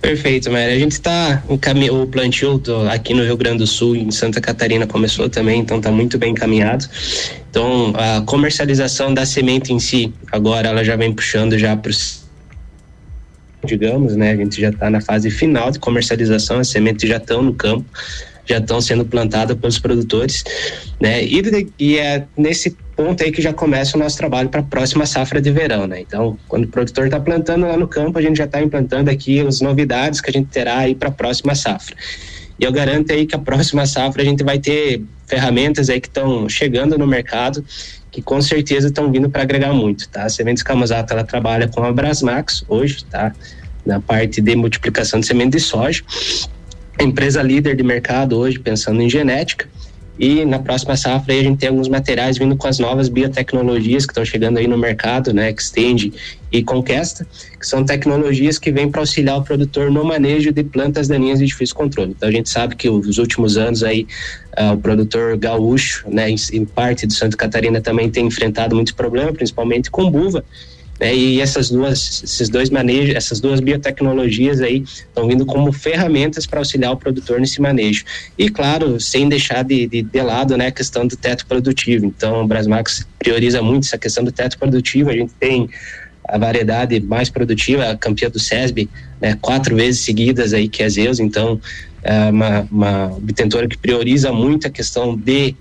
[0.00, 0.74] Perfeito, Maria.
[0.74, 4.86] A gente está o plantio do, aqui no Rio Grande do Sul, em Santa Catarina
[4.86, 6.86] começou também, então está muito bem encaminhado.
[7.50, 11.92] Então a comercialização da semente em si, agora ela já vem puxando já para
[13.64, 14.30] digamos, né?
[14.30, 17.84] A gente já está na fase final de comercialização, as sementes já estão no campo
[18.46, 20.44] já estão sendo plantadas pelos produtores,
[21.00, 21.24] né?
[21.24, 21.42] E,
[21.78, 25.40] e é nesse ponto aí que já começa o nosso trabalho para a próxima safra
[25.40, 26.00] de verão, né?
[26.00, 29.40] Então, quando o produtor está plantando lá no campo, a gente já está implantando aqui
[29.40, 31.94] as novidades que a gente terá aí para a próxima safra.
[32.58, 36.08] E eu garanto aí que a próxima safra a gente vai ter ferramentas aí que
[36.08, 37.62] estão chegando no mercado
[38.10, 40.22] que com certeza estão vindo para agregar muito, tá?
[40.22, 43.34] A Sementes Camusato, ela trabalha com a Brasmax hoje, tá?
[43.84, 46.02] Na parte de multiplicação de semente de soja
[47.04, 49.68] empresa líder de mercado hoje, pensando em genética.
[50.18, 54.06] E na próxima safra aí a gente tem alguns materiais vindo com as novas biotecnologias
[54.06, 55.50] que estão chegando aí no mercado, né?
[55.50, 56.12] Extend
[56.50, 57.26] e Conquesta,
[57.58, 61.46] que são tecnologias que vêm para auxiliar o produtor no manejo de plantas daninhas de
[61.46, 62.14] difícil controle.
[62.16, 64.06] Então a gente sabe que os últimos anos aí
[64.58, 68.94] uh, o produtor gaúcho, né, em, em parte de Santa Catarina também tem enfrentado muitos
[68.94, 70.44] problemas, principalmente com buva.
[71.00, 71.14] Né?
[71.14, 76.58] E essas duas, esses dois manejos, essas duas biotecnologias aí estão vindo como ferramentas para
[76.58, 78.04] auxiliar o produtor nesse manejo.
[78.38, 82.06] E claro, sem deixar de, de, de lado né, a questão do teto produtivo.
[82.06, 85.10] Então, o Brasmax prioriza muito essa questão do teto produtivo.
[85.10, 85.68] A gente tem
[86.28, 88.88] a variedade mais produtiva, a campeã do SESB,
[89.20, 91.60] né, quatro vezes seguidas aí que é Zeus, então
[92.02, 95.54] é uma, uma obtentora que prioriza muito a questão de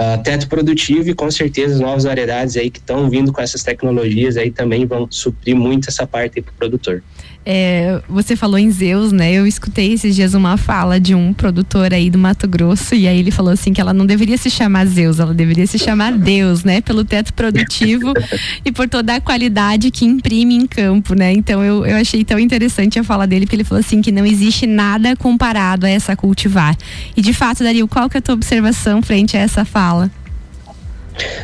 [0.00, 3.62] uh, teto produtivo e com certeza as novas variedades aí que estão vindo com essas
[3.62, 7.02] tecnologias aí também vão suprir muito essa parte para o produtor.
[7.44, 9.32] É, você falou em Zeus, né?
[9.32, 13.18] Eu escutei esses dias uma fala de um produtor aí do Mato Grosso e aí
[13.18, 16.64] ele falou assim que ela não deveria se chamar Zeus, ela deveria se chamar Deus,
[16.64, 16.82] né?
[16.82, 18.12] Pelo teto produtivo
[18.62, 21.32] e por toda a qualidade que imprime em campo, né?
[21.32, 24.26] Então eu, eu achei tão interessante a fala dele porque ele falou assim que não
[24.26, 26.76] existe nada comparado a essa cultivar.
[27.16, 29.89] E de fato, Dario, qual que é a tua observação frente a essa fala?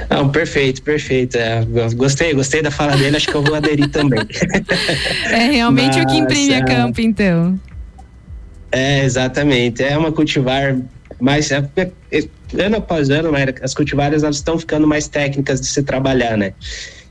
[0.08, 1.36] Não, perfeito, perfeito.
[1.36, 4.20] É, gostei, gostei da fala dele, acho que eu vou aderir também.
[5.30, 7.58] É realmente Mas, o que imprime a campo, então.
[8.70, 9.82] É, exatamente.
[9.82, 10.76] É uma cultivar
[11.20, 11.50] mais.
[11.50, 12.28] É, é,
[12.58, 13.30] ano após ano,
[13.62, 16.52] as cultivares elas estão ficando mais técnicas de se trabalhar, né?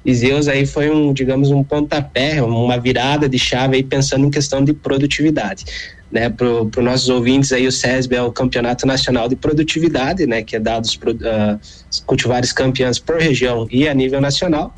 [0.06, 4.30] E Zeus aí foi um, digamos, um pontapé, uma virada de chave aí pensando em
[4.30, 5.66] questão de produtividade
[6.12, 10.44] né, para os nossos ouvintes aí o SESB é o Campeonato Nacional de Produtividade, né,
[10.44, 14.74] que é dado os uh, cultivares campeãs por região e a nível nacional.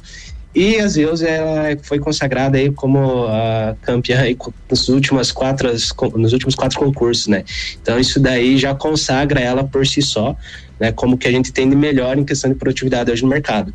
[0.55, 4.35] E a Zeus ela foi consagrada aí como a campeã aí
[4.67, 5.69] nos últimos quatro
[6.15, 7.43] nos últimos quatro concursos, né?
[7.79, 10.35] Então isso daí já consagra ela por si só,
[10.79, 10.91] né?
[10.91, 13.71] Como que a gente tem de melhor em questão de produtividade hoje no mercado.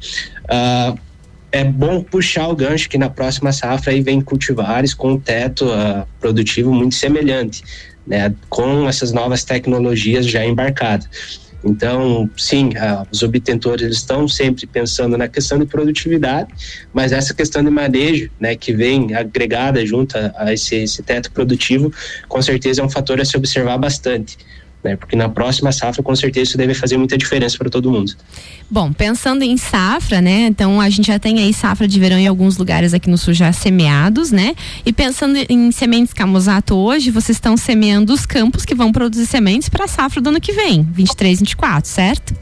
[0.47, 0.99] Uh,
[1.53, 5.67] é bom puxar o gancho que na próxima safra aí vem cultivares com um teto
[5.67, 7.63] uh, produtivo muito semelhante,
[8.07, 11.43] né, com essas novas tecnologias já embarcadas.
[11.65, 16.53] Então, sim, uh, os obtentores estão sempre pensando na questão de produtividade,
[16.93, 21.31] mas essa questão de manejo, né, que vem agregada junto a, a esse, esse teto
[21.31, 21.93] produtivo,
[22.29, 24.39] com certeza é um fator a se observar bastante
[24.83, 24.97] né?
[24.97, 28.13] Porque na próxima safra, com certeza, isso deve fazer muita diferença para todo mundo.
[28.71, 30.47] Bom, pensando em safra, né?
[30.47, 33.35] Então a gente já tem aí safra de verão em alguns lugares aqui no sul
[33.35, 34.55] já semeados, né?
[34.85, 39.69] E pensando em sementes camosato hoje, vocês estão semeando os campos que vão produzir sementes
[39.69, 42.35] para a safra do ano que vem, 23, 24, certo?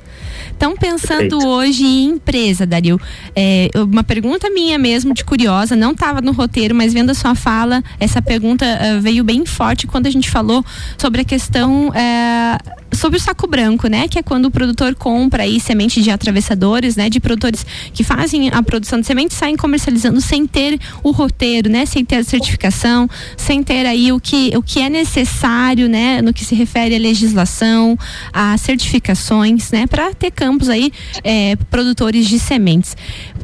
[0.60, 1.48] Então, pensando Perfeito.
[1.48, 3.00] hoje em empresa, Dario,
[3.34, 7.34] é, uma pergunta minha mesmo, de curiosa, não estava no roteiro, mas vendo a sua
[7.34, 10.62] fala, essa pergunta uh, veio bem forte quando a gente falou
[10.98, 11.88] sobre a questão.
[11.88, 14.08] Uh, sobre o saco branco, né?
[14.08, 17.08] Que é quando o produtor compra aí semente de atravessadores, né?
[17.08, 21.86] De produtores que fazem a produção de sementes saem comercializando sem ter o roteiro, né?
[21.86, 26.20] Sem ter a certificação, sem ter aí o que, o que é necessário, né?
[26.20, 27.96] No que se refere à legislação,
[28.32, 29.86] a certificações, né?
[29.86, 30.92] Para ter campos aí
[31.22, 32.96] é, produtores de sementes.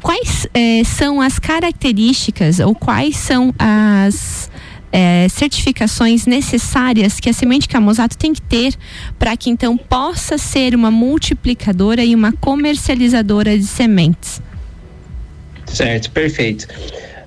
[0.03, 4.51] Quais é, são as características ou quais são as
[4.91, 8.75] é, certificações necessárias que a semente camosato tem que ter
[9.19, 14.43] para que então possa ser uma multiplicadora e uma comercializadora de sementes?
[15.67, 16.67] Certo, perfeito.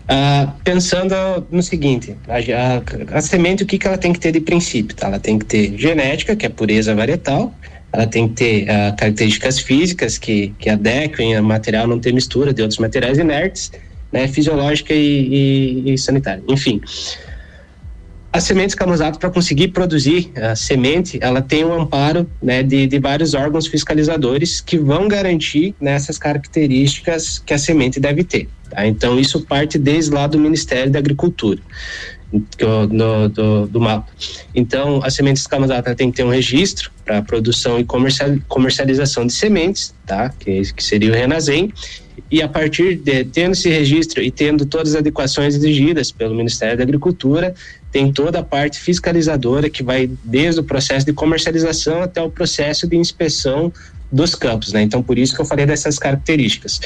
[0.09, 1.13] Uh, pensando
[1.51, 4.95] no seguinte, a, a, a, semente, o que, que ela tem que ter de princípio?
[4.95, 5.05] Tá?
[5.05, 7.53] Ela tem que ter genética, que é pureza varietal,
[7.91, 12.53] ela tem que ter uh, características físicas que, que adequem o material não ter mistura
[12.53, 13.71] de outros materiais inertes,
[14.11, 16.43] né, fisiológica e, e, e sanitária.
[16.47, 16.81] Enfim,
[18.31, 22.99] a semente escamosato, para conseguir produzir a semente, ela tem um amparo né, de, de
[22.99, 28.47] vários órgãos fiscalizadores que vão garantir nessas características que a semente deve ter.
[28.69, 28.85] Tá?
[28.85, 31.59] Então, isso parte desde lá do Ministério da Agricultura.
[32.31, 34.07] Do, do, do, mapa.
[34.53, 39.33] Então, a semente escamosata tem que ter um registro para produção e comercial, comercialização de
[39.33, 40.29] sementes, tá?
[40.29, 41.73] Que, que seria o Renazem.
[42.29, 46.77] E a partir de tendo esse registro e tendo todas as adequações exigidas pelo Ministério
[46.77, 47.55] da Agricultura,
[47.91, 52.87] tem toda a parte fiscalizadora que vai desde o processo de comercialização até o processo
[52.87, 53.73] de inspeção
[54.11, 54.81] dos campos, né?
[54.81, 56.79] Então, por isso que eu falei dessas características.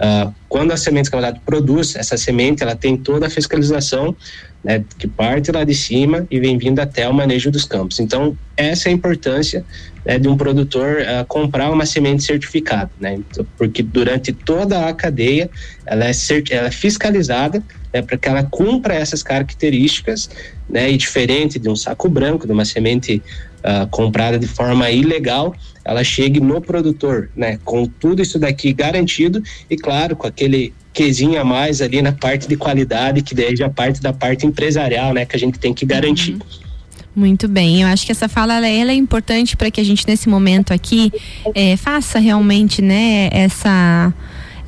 [0.00, 4.16] Uh, quando a semente escalada produz, essa semente ela tem toda a fiscalização
[4.64, 8.00] né, que parte lá de cima e vem vindo até o manejo dos campos.
[8.00, 9.64] Então, essa é a importância
[10.04, 13.14] né, de um produtor uh, comprar uma semente certificada, né?
[13.14, 15.50] Então, porque durante toda a cadeia
[15.86, 16.12] ela é,
[16.50, 20.30] ela é fiscalizada né, para que ela cumpra essas características,
[20.68, 23.22] né, e diferente de um saco branco, de uma semente
[23.64, 25.54] uh, comprada de forma ilegal,
[25.84, 31.40] ela chegue no produtor, né, com tudo isso daqui garantido e claro, com aquele quesinho
[31.40, 35.24] a mais ali na parte de qualidade, que daí já parte da parte empresarial, né,
[35.24, 36.32] que a gente tem que garantir.
[36.32, 36.70] Uhum.
[37.14, 40.06] Muito bem, eu acho que essa fala ela, ela é importante para que a gente
[40.06, 41.12] nesse momento aqui
[41.54, 44.14] é, faça realmente, né, essa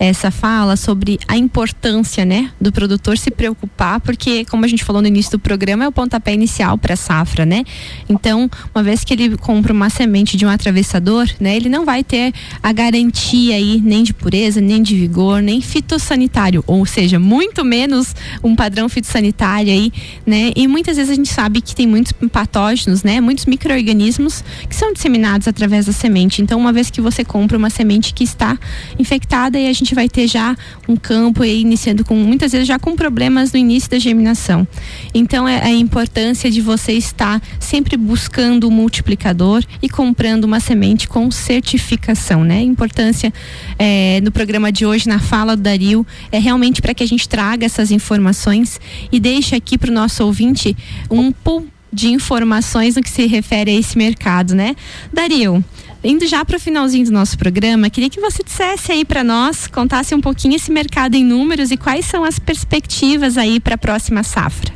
[0.05, 5.01] essa fala sobre a importância, né, do produtor se preocupar, porque como a gente falou
[5.01, 7.65] no início do programa, é o pontapé inicial para a safra, né?
[8.09, 12.03] Então, uma vez que ele compra uma semente de um atravessador, né, ele não vai
[12.03, 17.65] ter a garantia aí nem de pureza, nem de vigor, nem fitossanitário, ou seja, muito
[17.65, 19.93] menos um padrão fitossanitário aí,
[20.27, 20.51] né?
[20.57, 24.93] E muitas vezes a gente sabe que tem muitos patógenos, né, muitos microorganismos que são
[24.93, 26.43] disseminados através da semente.
[26.43, 28.59] Então, uma vez que você compra uma semente que está
[28.99, 30.57] infectada e a gente gente vai ter já
[30.89, 34.67] um campo aí iniciando com muitas vezes já com problemas no início da germinação.
[35.15, 41.07] Então é a importância de você estar sempre buscando o multiplicador e comprando uma semente
[41.07, 42.59] com certificação, né?
[42.59, 43.33] A importância
[43.79, 47.29] é, no programa de hoje na fala do Dario é realmente para que a gente
[47.29, 48.81] traga essas informações
[49.11, 50.75] e deixe aqui para o nosso ouvinte
[51.11, 54.75] um pouco de informações no que se refere a esse mercado, né?
[55.13, 55.63] Dario,
[56.05, 59.69] Indo já para o finalzinho do nosso programa, queria que você dissesse aí para nós,
[59.69, 63.79] contasse um pouquinho esse mercado em números e quais são as perspectivas aí para a
[63.79, 64.73] próxima safra.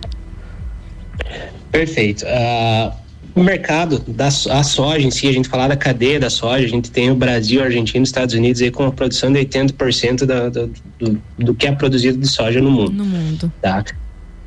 [1.73, 2.25] Perfeito.
[2.25, 2.93] Uh,
[3.35, 6.69] o mercado da a soja em si, a gente falar da cadeia da soja, a
[6.69, 9.41] gente tem o Brasil, a Argentina e os Estados Unidos aí com a produção de
[9.41, 12.93] 80% da, do, do, do que é produzido de soja no mundo.
[12.93, 13.53] No mundo.
[13.61, 13.85] Tá?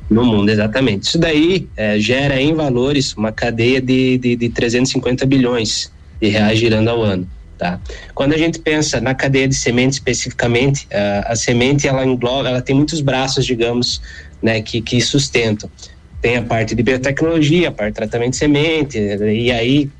[0.08, 1.02] No mundo, exatamente.
[1.02, 6.58] Isso daí é, gera em valores uma cadeia de, de, de 350 bilhões de reais
[6.58, 7.28] girando ao ano.
[7.58, 7.78] Tá?
[8.14, 12.62] Quando a gente pensa na cadeia de semente especificamente, a, a semente ela engloba, ela
[12.62, 14.00] tem muitos braços, digamos,
[14.42, 15.70] né, que, que sustentam.
[16.22, 19.90] Tem a parte de biotecnologia, a parte de tratamento de semente, e aí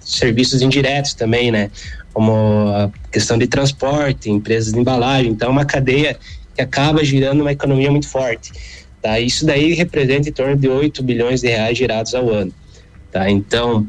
[0.00, 1.70] serviços indiretos também, né?
[2.12, 2.32] Como
[2.68, 5.30] a questão de transporte, empresas de embalagem.
[5.30, 6.18] Então, é uma cadeia
[6.54, 8.52] que acaba girando uma economia muito forte.
[9.00, 9.18] Tá?
[9.20, 12.52] Isso daí representa em torno de 8 bilhões de reais girados ao ano.
[13.10, 13.30] Tá?
[13.30, 13.86] Então,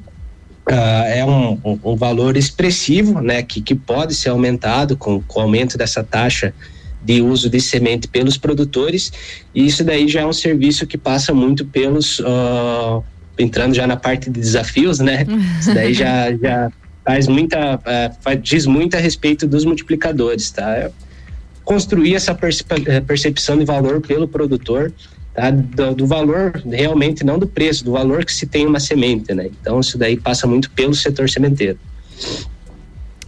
[0.72, 5.42] Uh, é um, um, um, valor expressivo, né, que, que pode ser aumentado com, com
[5.42, 6.54] o aumento dessa taxa
[7.04, 9.12] de uso de semente pelos produtores,
[9.54, 13.04] e isso daí já é um serviço que passa muito pelos, uh,
[13.38, 15.26] entrando já na parte de desafios, né?
[15.60, 16.72] Isso daí já, já
[17.04, 20.90] faz muita, uh, faz, diz muito a respeito dos multiplicadores, tá?
[21.66, 22.34] Construir essa
[23.06, 24.94] percepção de valor pelo produtor,
[25.34, 25.52] tá?
[25.52, 29.50] Do, do, valor realmente, não do preço, do valor que se tem uma semente, né?
[29.62, 31.78] Então isso daí passa muito pelo setor sementeiro.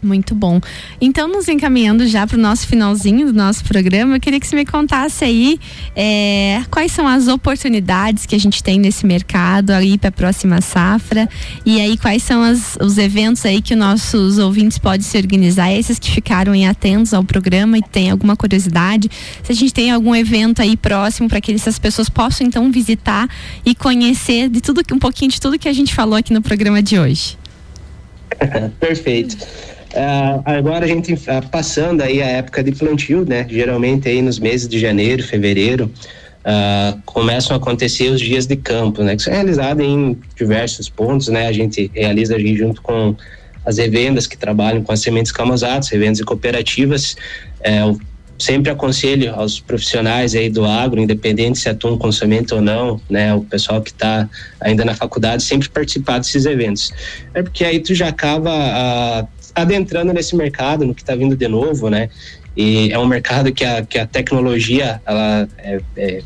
[0.03, 0.59] Muito bom.
[0.99, 4.55] Então, nos encaminhando já para o nosso finalzinho do nosso programa, eu queria que você
[4.55, 5.57] me contasse aí
[5.95, 10.59] é, quais são as oportunidades que a gente tem nesse mercado aí para a próxima
[10.59, 11.29] safra
[11.65, 15.71] e aí quais são as, os eventos aí que os nossos ouvintes podem se organizar,
[15.71, 19.09] esses que ficaram em atentos ao programa e tem alguma curiosidade,
[19.41, 23.29] se a gente tem algum evento aí próximo para que essas pessoas possam então visitar
[23.65, 26.83] e conhecer de tudo um pouquinho de tudo que a gente falou aqui no programa
[26.83, 27.37] de hoje.
[28.79, 29.37] Perfeito.
[29.93, 33.45] Uh, agora a gente uh, passando aí a época de plantio, né?
[33.47, 35.91] Geralmente aí nos meses de janeiro, fevereiro,
[36.39, 39.15] uh, começam a acontecer os dias de campo, né?
[39.15, 41.47] Que são realizados em diversos pontos, né?
[41.47, 43.15] A gente realiza ali junto com
[43.63, 47.15] as revendas que trabalham com as sementes camosadas, revendas e cooperativas.
[47.61, 47.99] É, eu
[48.37, 53.33] sempre aconselho aos profissionais aí do agro, independente se atuam com semente ou não, né?
[53.33, 54.27] O pessoal que está
[54.59, 56.91] ainda na faculdade, sempre participar desses eventos.
[57.33, 61.89] É porque aí tu já acaba adentrando nesse mercado, no que está vindo de novo,
[61.89, 62.09] né?
[62.55, 66.23] E é um mercado que a, que a tecnologia, ela é, é,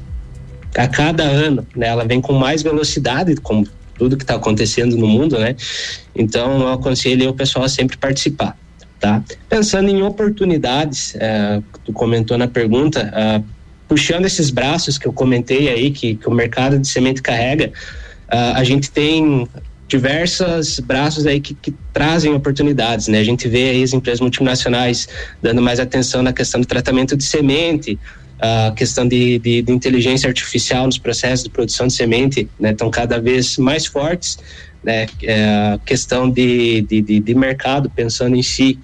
[0.76, 3.68] a cada ano, né, ela vem com mais velocidade, como
[3.98, 5.56] tudo que está acontecendo no mundo, né?
[6.16, 8.58] Então, eu aconselho o pessoal a sempre participar,
[9.00, 9.24] tá?
[9.50, 13.42] Pensando em oportunidades, é, tu comentou na pergunta, é,
[13.88, 17.72] puxando esses braços que eu comentei aí, que, que o mercado de semente carrega,
[18.30, 19.48] é, a gente tem
[19.88, 23.20] diversos braços aí que, que, trazem oportunidades, né?
[23.20, 25.08] A gente vê aí as empresas multinacionais
[25.42, 27.98] dando mais atenção na questão do tratamento de semente,
[28.40, 32.72] a questão de, de, de inteligência artificial nos processos de produção de semente, né?
[32.72, 34.38] Estão cada vez mais fortes,
[34.84, 35.08] né?
[35.24, 38.78] É, questão de, de, de, mercado, pensando em si,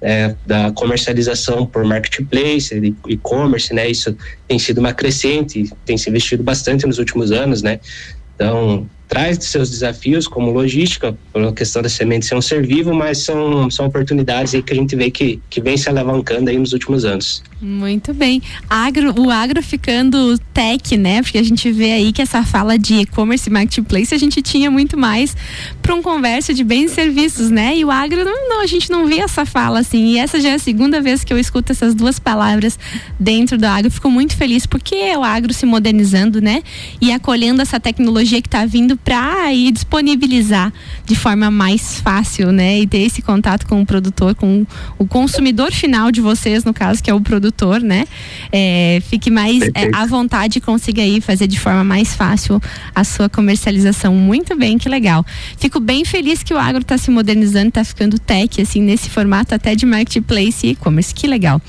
[0.00, 3.88] é, da comercialização por marketplace, e-commerce, né?
[3.88, 7.80] Isso tem sido uma crescente, tem se investido bastante nos últimos anos, né?
[8.36, 13.18] Então, traz seus desafios como logística, pela questão da semente ser um ser vivo, mas
[13.18, 16.72] são, são oportunidades aí que a gente vê que, que vem se alavancando aí nos
[16.72, 17.42] últimos anos.
[17.60, 18.40] Muito bem.
[18.70, 21.22] Agro, o agro ficando tech, né?
[21.22, 24.70] Porque a gente vê aí que essa fala de e-commerce e marketplace a gente tinha
[24.70, 25.36] muito mais
[25.82, 27.76] para um conversa de bens e serviços, né?
[27.76, 30.12] E o agro, não, não, a gente não vê essa fala assim.
[30.12, 32.78] E essa já é a segunda vez que eu escuto essas duas palavras
[33.18, 33.90] dentro do agro.
[33.90, 36.62] Fico muito feliz porque é o agro se modernizando, né?
[37.00, 40.72] E acolhendo essa tecnologia que está vindo para ir disponibilizar
[41.04, 42.80] de forma mais fácil, né?
[42.80, 44.66] E ter esse contato com o produtor, com
[44.98, 48.04] o consumidor final de vocês, no caso, que é o produtor, né?
[48.52, 52.60] É, fique mais é, à vontade e consiga aí fazer de forma mais fácil
[52.94, 54.14] a sua comercialização.
[54.14, 55.24] Muito bem, que legal.
[55.58, 59.54] Fico bem feliz que o agro está se modernizando, está ficando tech, assim, nesse formato
[59.54, 61.14] até de marketplace e e-commerce.
[61.14, 61.60] Que legal.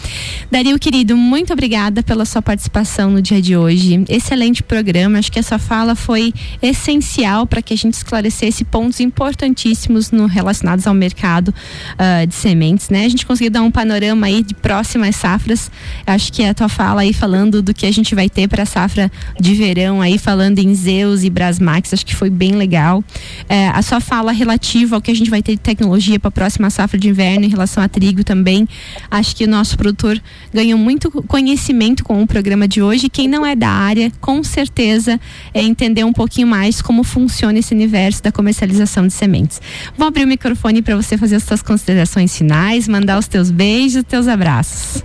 [0.52, 4.04] Dario, querido, muito obrigada pela sua participação no dia de hoje.
[4.10, 5.18] Excelente programa.
[5.18, 10.12] Acho que a sua fala foi essencial essencial para que a gente esclarecesse pontos importantíssimos
[10.12, 13.06] no, relacionados ao mercado uh, de sementes, né?
[13.06, 15.70] A gente conseguiu dar um panorama aí de próximas safras.
[16.06, 18.66] Acho que a tua fala aí falando do que a gente vai ter para a
[18.66, 23.04] safra de verão aí falando em Zeus e Brasmax, acho que foi bem legal.
[23.48, 26.32] É, a sua fala relativa ao que a gente vai ter de tecnologia para a
[26.32, 28.68] próxima safra de inverno em relação a trigo também.
[29.10, 30.22] Acho que o nosso produtor
[30.54, 33.10] ganhou muito conhecimento com o programa de hoje.
[33.10, 35.20] Quem não é da área, com certeza
[35.54, 39.62] é entender um pouquinho mais como funciona esse universo da comercialização de sementes.
[39.98, 43.98] Vou abrir o microfone para você fazer as suas considerações finais, mandar os teus beijos,
[43.98, 45.04] os teus abraços.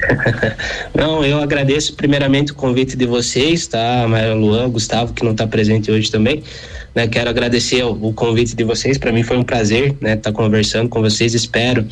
[0.94, 4.06] Não, eu agradeço primeiramente o convite de vocês, tá?
[4.08, 6.42] Maria Luan, Gustavo, que não está presente hoje também.
[6.94, 7.06] Né?
[7.06, 8.98] Quero agradecer o, o convite de vocês.
[8.98, 10.14] Para mim foi um prazer, né?
[10.14, 11.34] Estar tá conversando com vocês.
[11.34, 11.86] Espero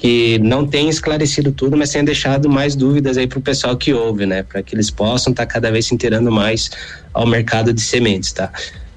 [0.00, 3.92] que não tenha esclarecido tudo, mas tenha deixado mais dúvidas aí para o pessoal que
[3.92, 4.42] ouve, né?
[4.42, 6.70] Para que eles possam estar tá cada vez se inteirando mais
[7.12, 8.50] ao mercado de sementes, tá?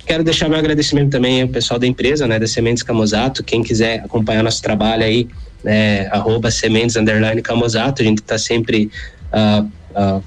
[0.05, 3.43] Quero deixar meu agradecimento também ao pessoal da empresa, né, da Sementes Camozato.
[3.43, 5.27] Quem quiser acompanhar nosso trabalho aí,
[5.61, 8.89] né, arroba Sementes Underline Camozato, a gente está sempre
[9.33, 10.23] uh, uh,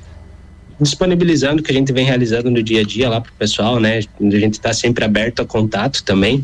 [0.79, 3.81] disponibilizando o que a gente vem realizando no dia a dia lá para o pessoal,
[3.81, 4.01] né?
[4.21, 6.43] A gente está sempre aberto a contato também.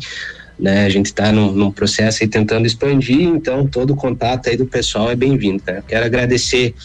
[0.59, 4.55] Né, a gente está num, num, processo aí tentando expandir, então todo o contato aí
[4.55, 5.63] do pessoal é bem-vindo.
[5.65, 5.83] Né?
[5.87, 6.75] Quero agradecer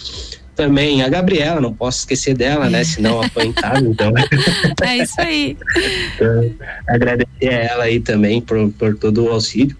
[0.58, 2.82] também a Gabriela, não posso esquecer dela, né?
[2.84, 4.12] Senão em casa, então.
[4.82, 5.56] É isso aí.
[6.14, 6.54] Então,
[6.88, 9.76] agradecer a ela aí também por, por todo o auxílio.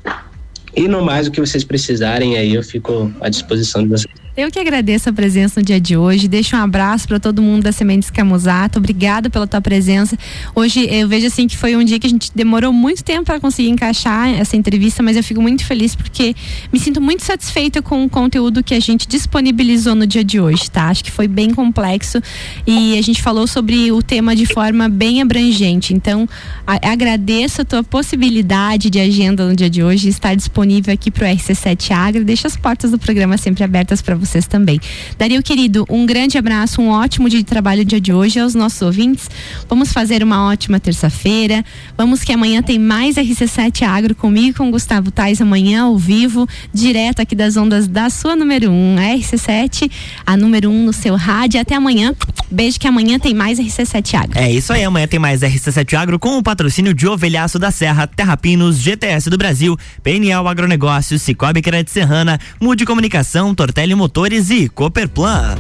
[0.77, 4.28] E no mais o que vocês precisarem aí, eu fico à disposição de vocês.
[4.39, 6.29] Eu que agradeço a presença no dia de hoje.
[6.29, 8.79] Deixo um abraço para todo mundo da Sementes Camusato.
[8.79, 10.17] Obrigada pela tua presença.
[10.55, 13.41] Hoje eu vejo assim que foi um dia que a gente demorou muito tempo para
[13.41, 16.37] conseguir encaixar essa entrevista, mas eu fico muito feliz porque
[16.73, 20.71] me sinto muito satisfeita com o conteúdo que a gente disponibilizou no dia de hoje,
[20.71, 20.85] tá?
[20.85, 22.23] Acho que foi bem complexo
[22.65, 25.93] e a gente falou sobre o tema de forma bem abrangente.
[25.93, 26.29] Então,
[26.65, 31.29] a, agradeço a tua possibilidade de agenda no dia de hoje estar disponível aqui para
[31.29, 32.25] o RC7 Agro.
[32.25, 34.79] Deixa as portas do programa sempre abertas para vocês também.
[35.17, 38.81] Dario querido, um grande abraço, um ótimo dia de trabalho dia de hoje aos nossos
[38.83, 39.29] ouvintes.
[39.69, 41.65] Vamos fazer uma ótima terça-feira.
[41.97, 47.21] Vamos que amanhã tem mais RC7 Agro comigo com Gustavo Tais amanhã ao vivo, direto
[47.21, 49.91] aqui das ondas da sua número 1, um, RC7,
[50.27, 51.61] a número 1 um no seu rádio.
[51.61, 52.15] Até amanhã.
[52.51, 54.39] Beijo que amanhã tem mais RC7 Agro.
[54.39, 58.07] É isso aí, amanhã tem mais RC7 Agro com o patrocínio de Ovelhaço da Serra,
[58.07, 64.71] Terra Pinos, GTS do Brasil, PNL Agronegócios, Cicobi Crédito Serrana, Mude Comunicação, Tortelli Motores e
[64.71, 65.55] Cooperplan.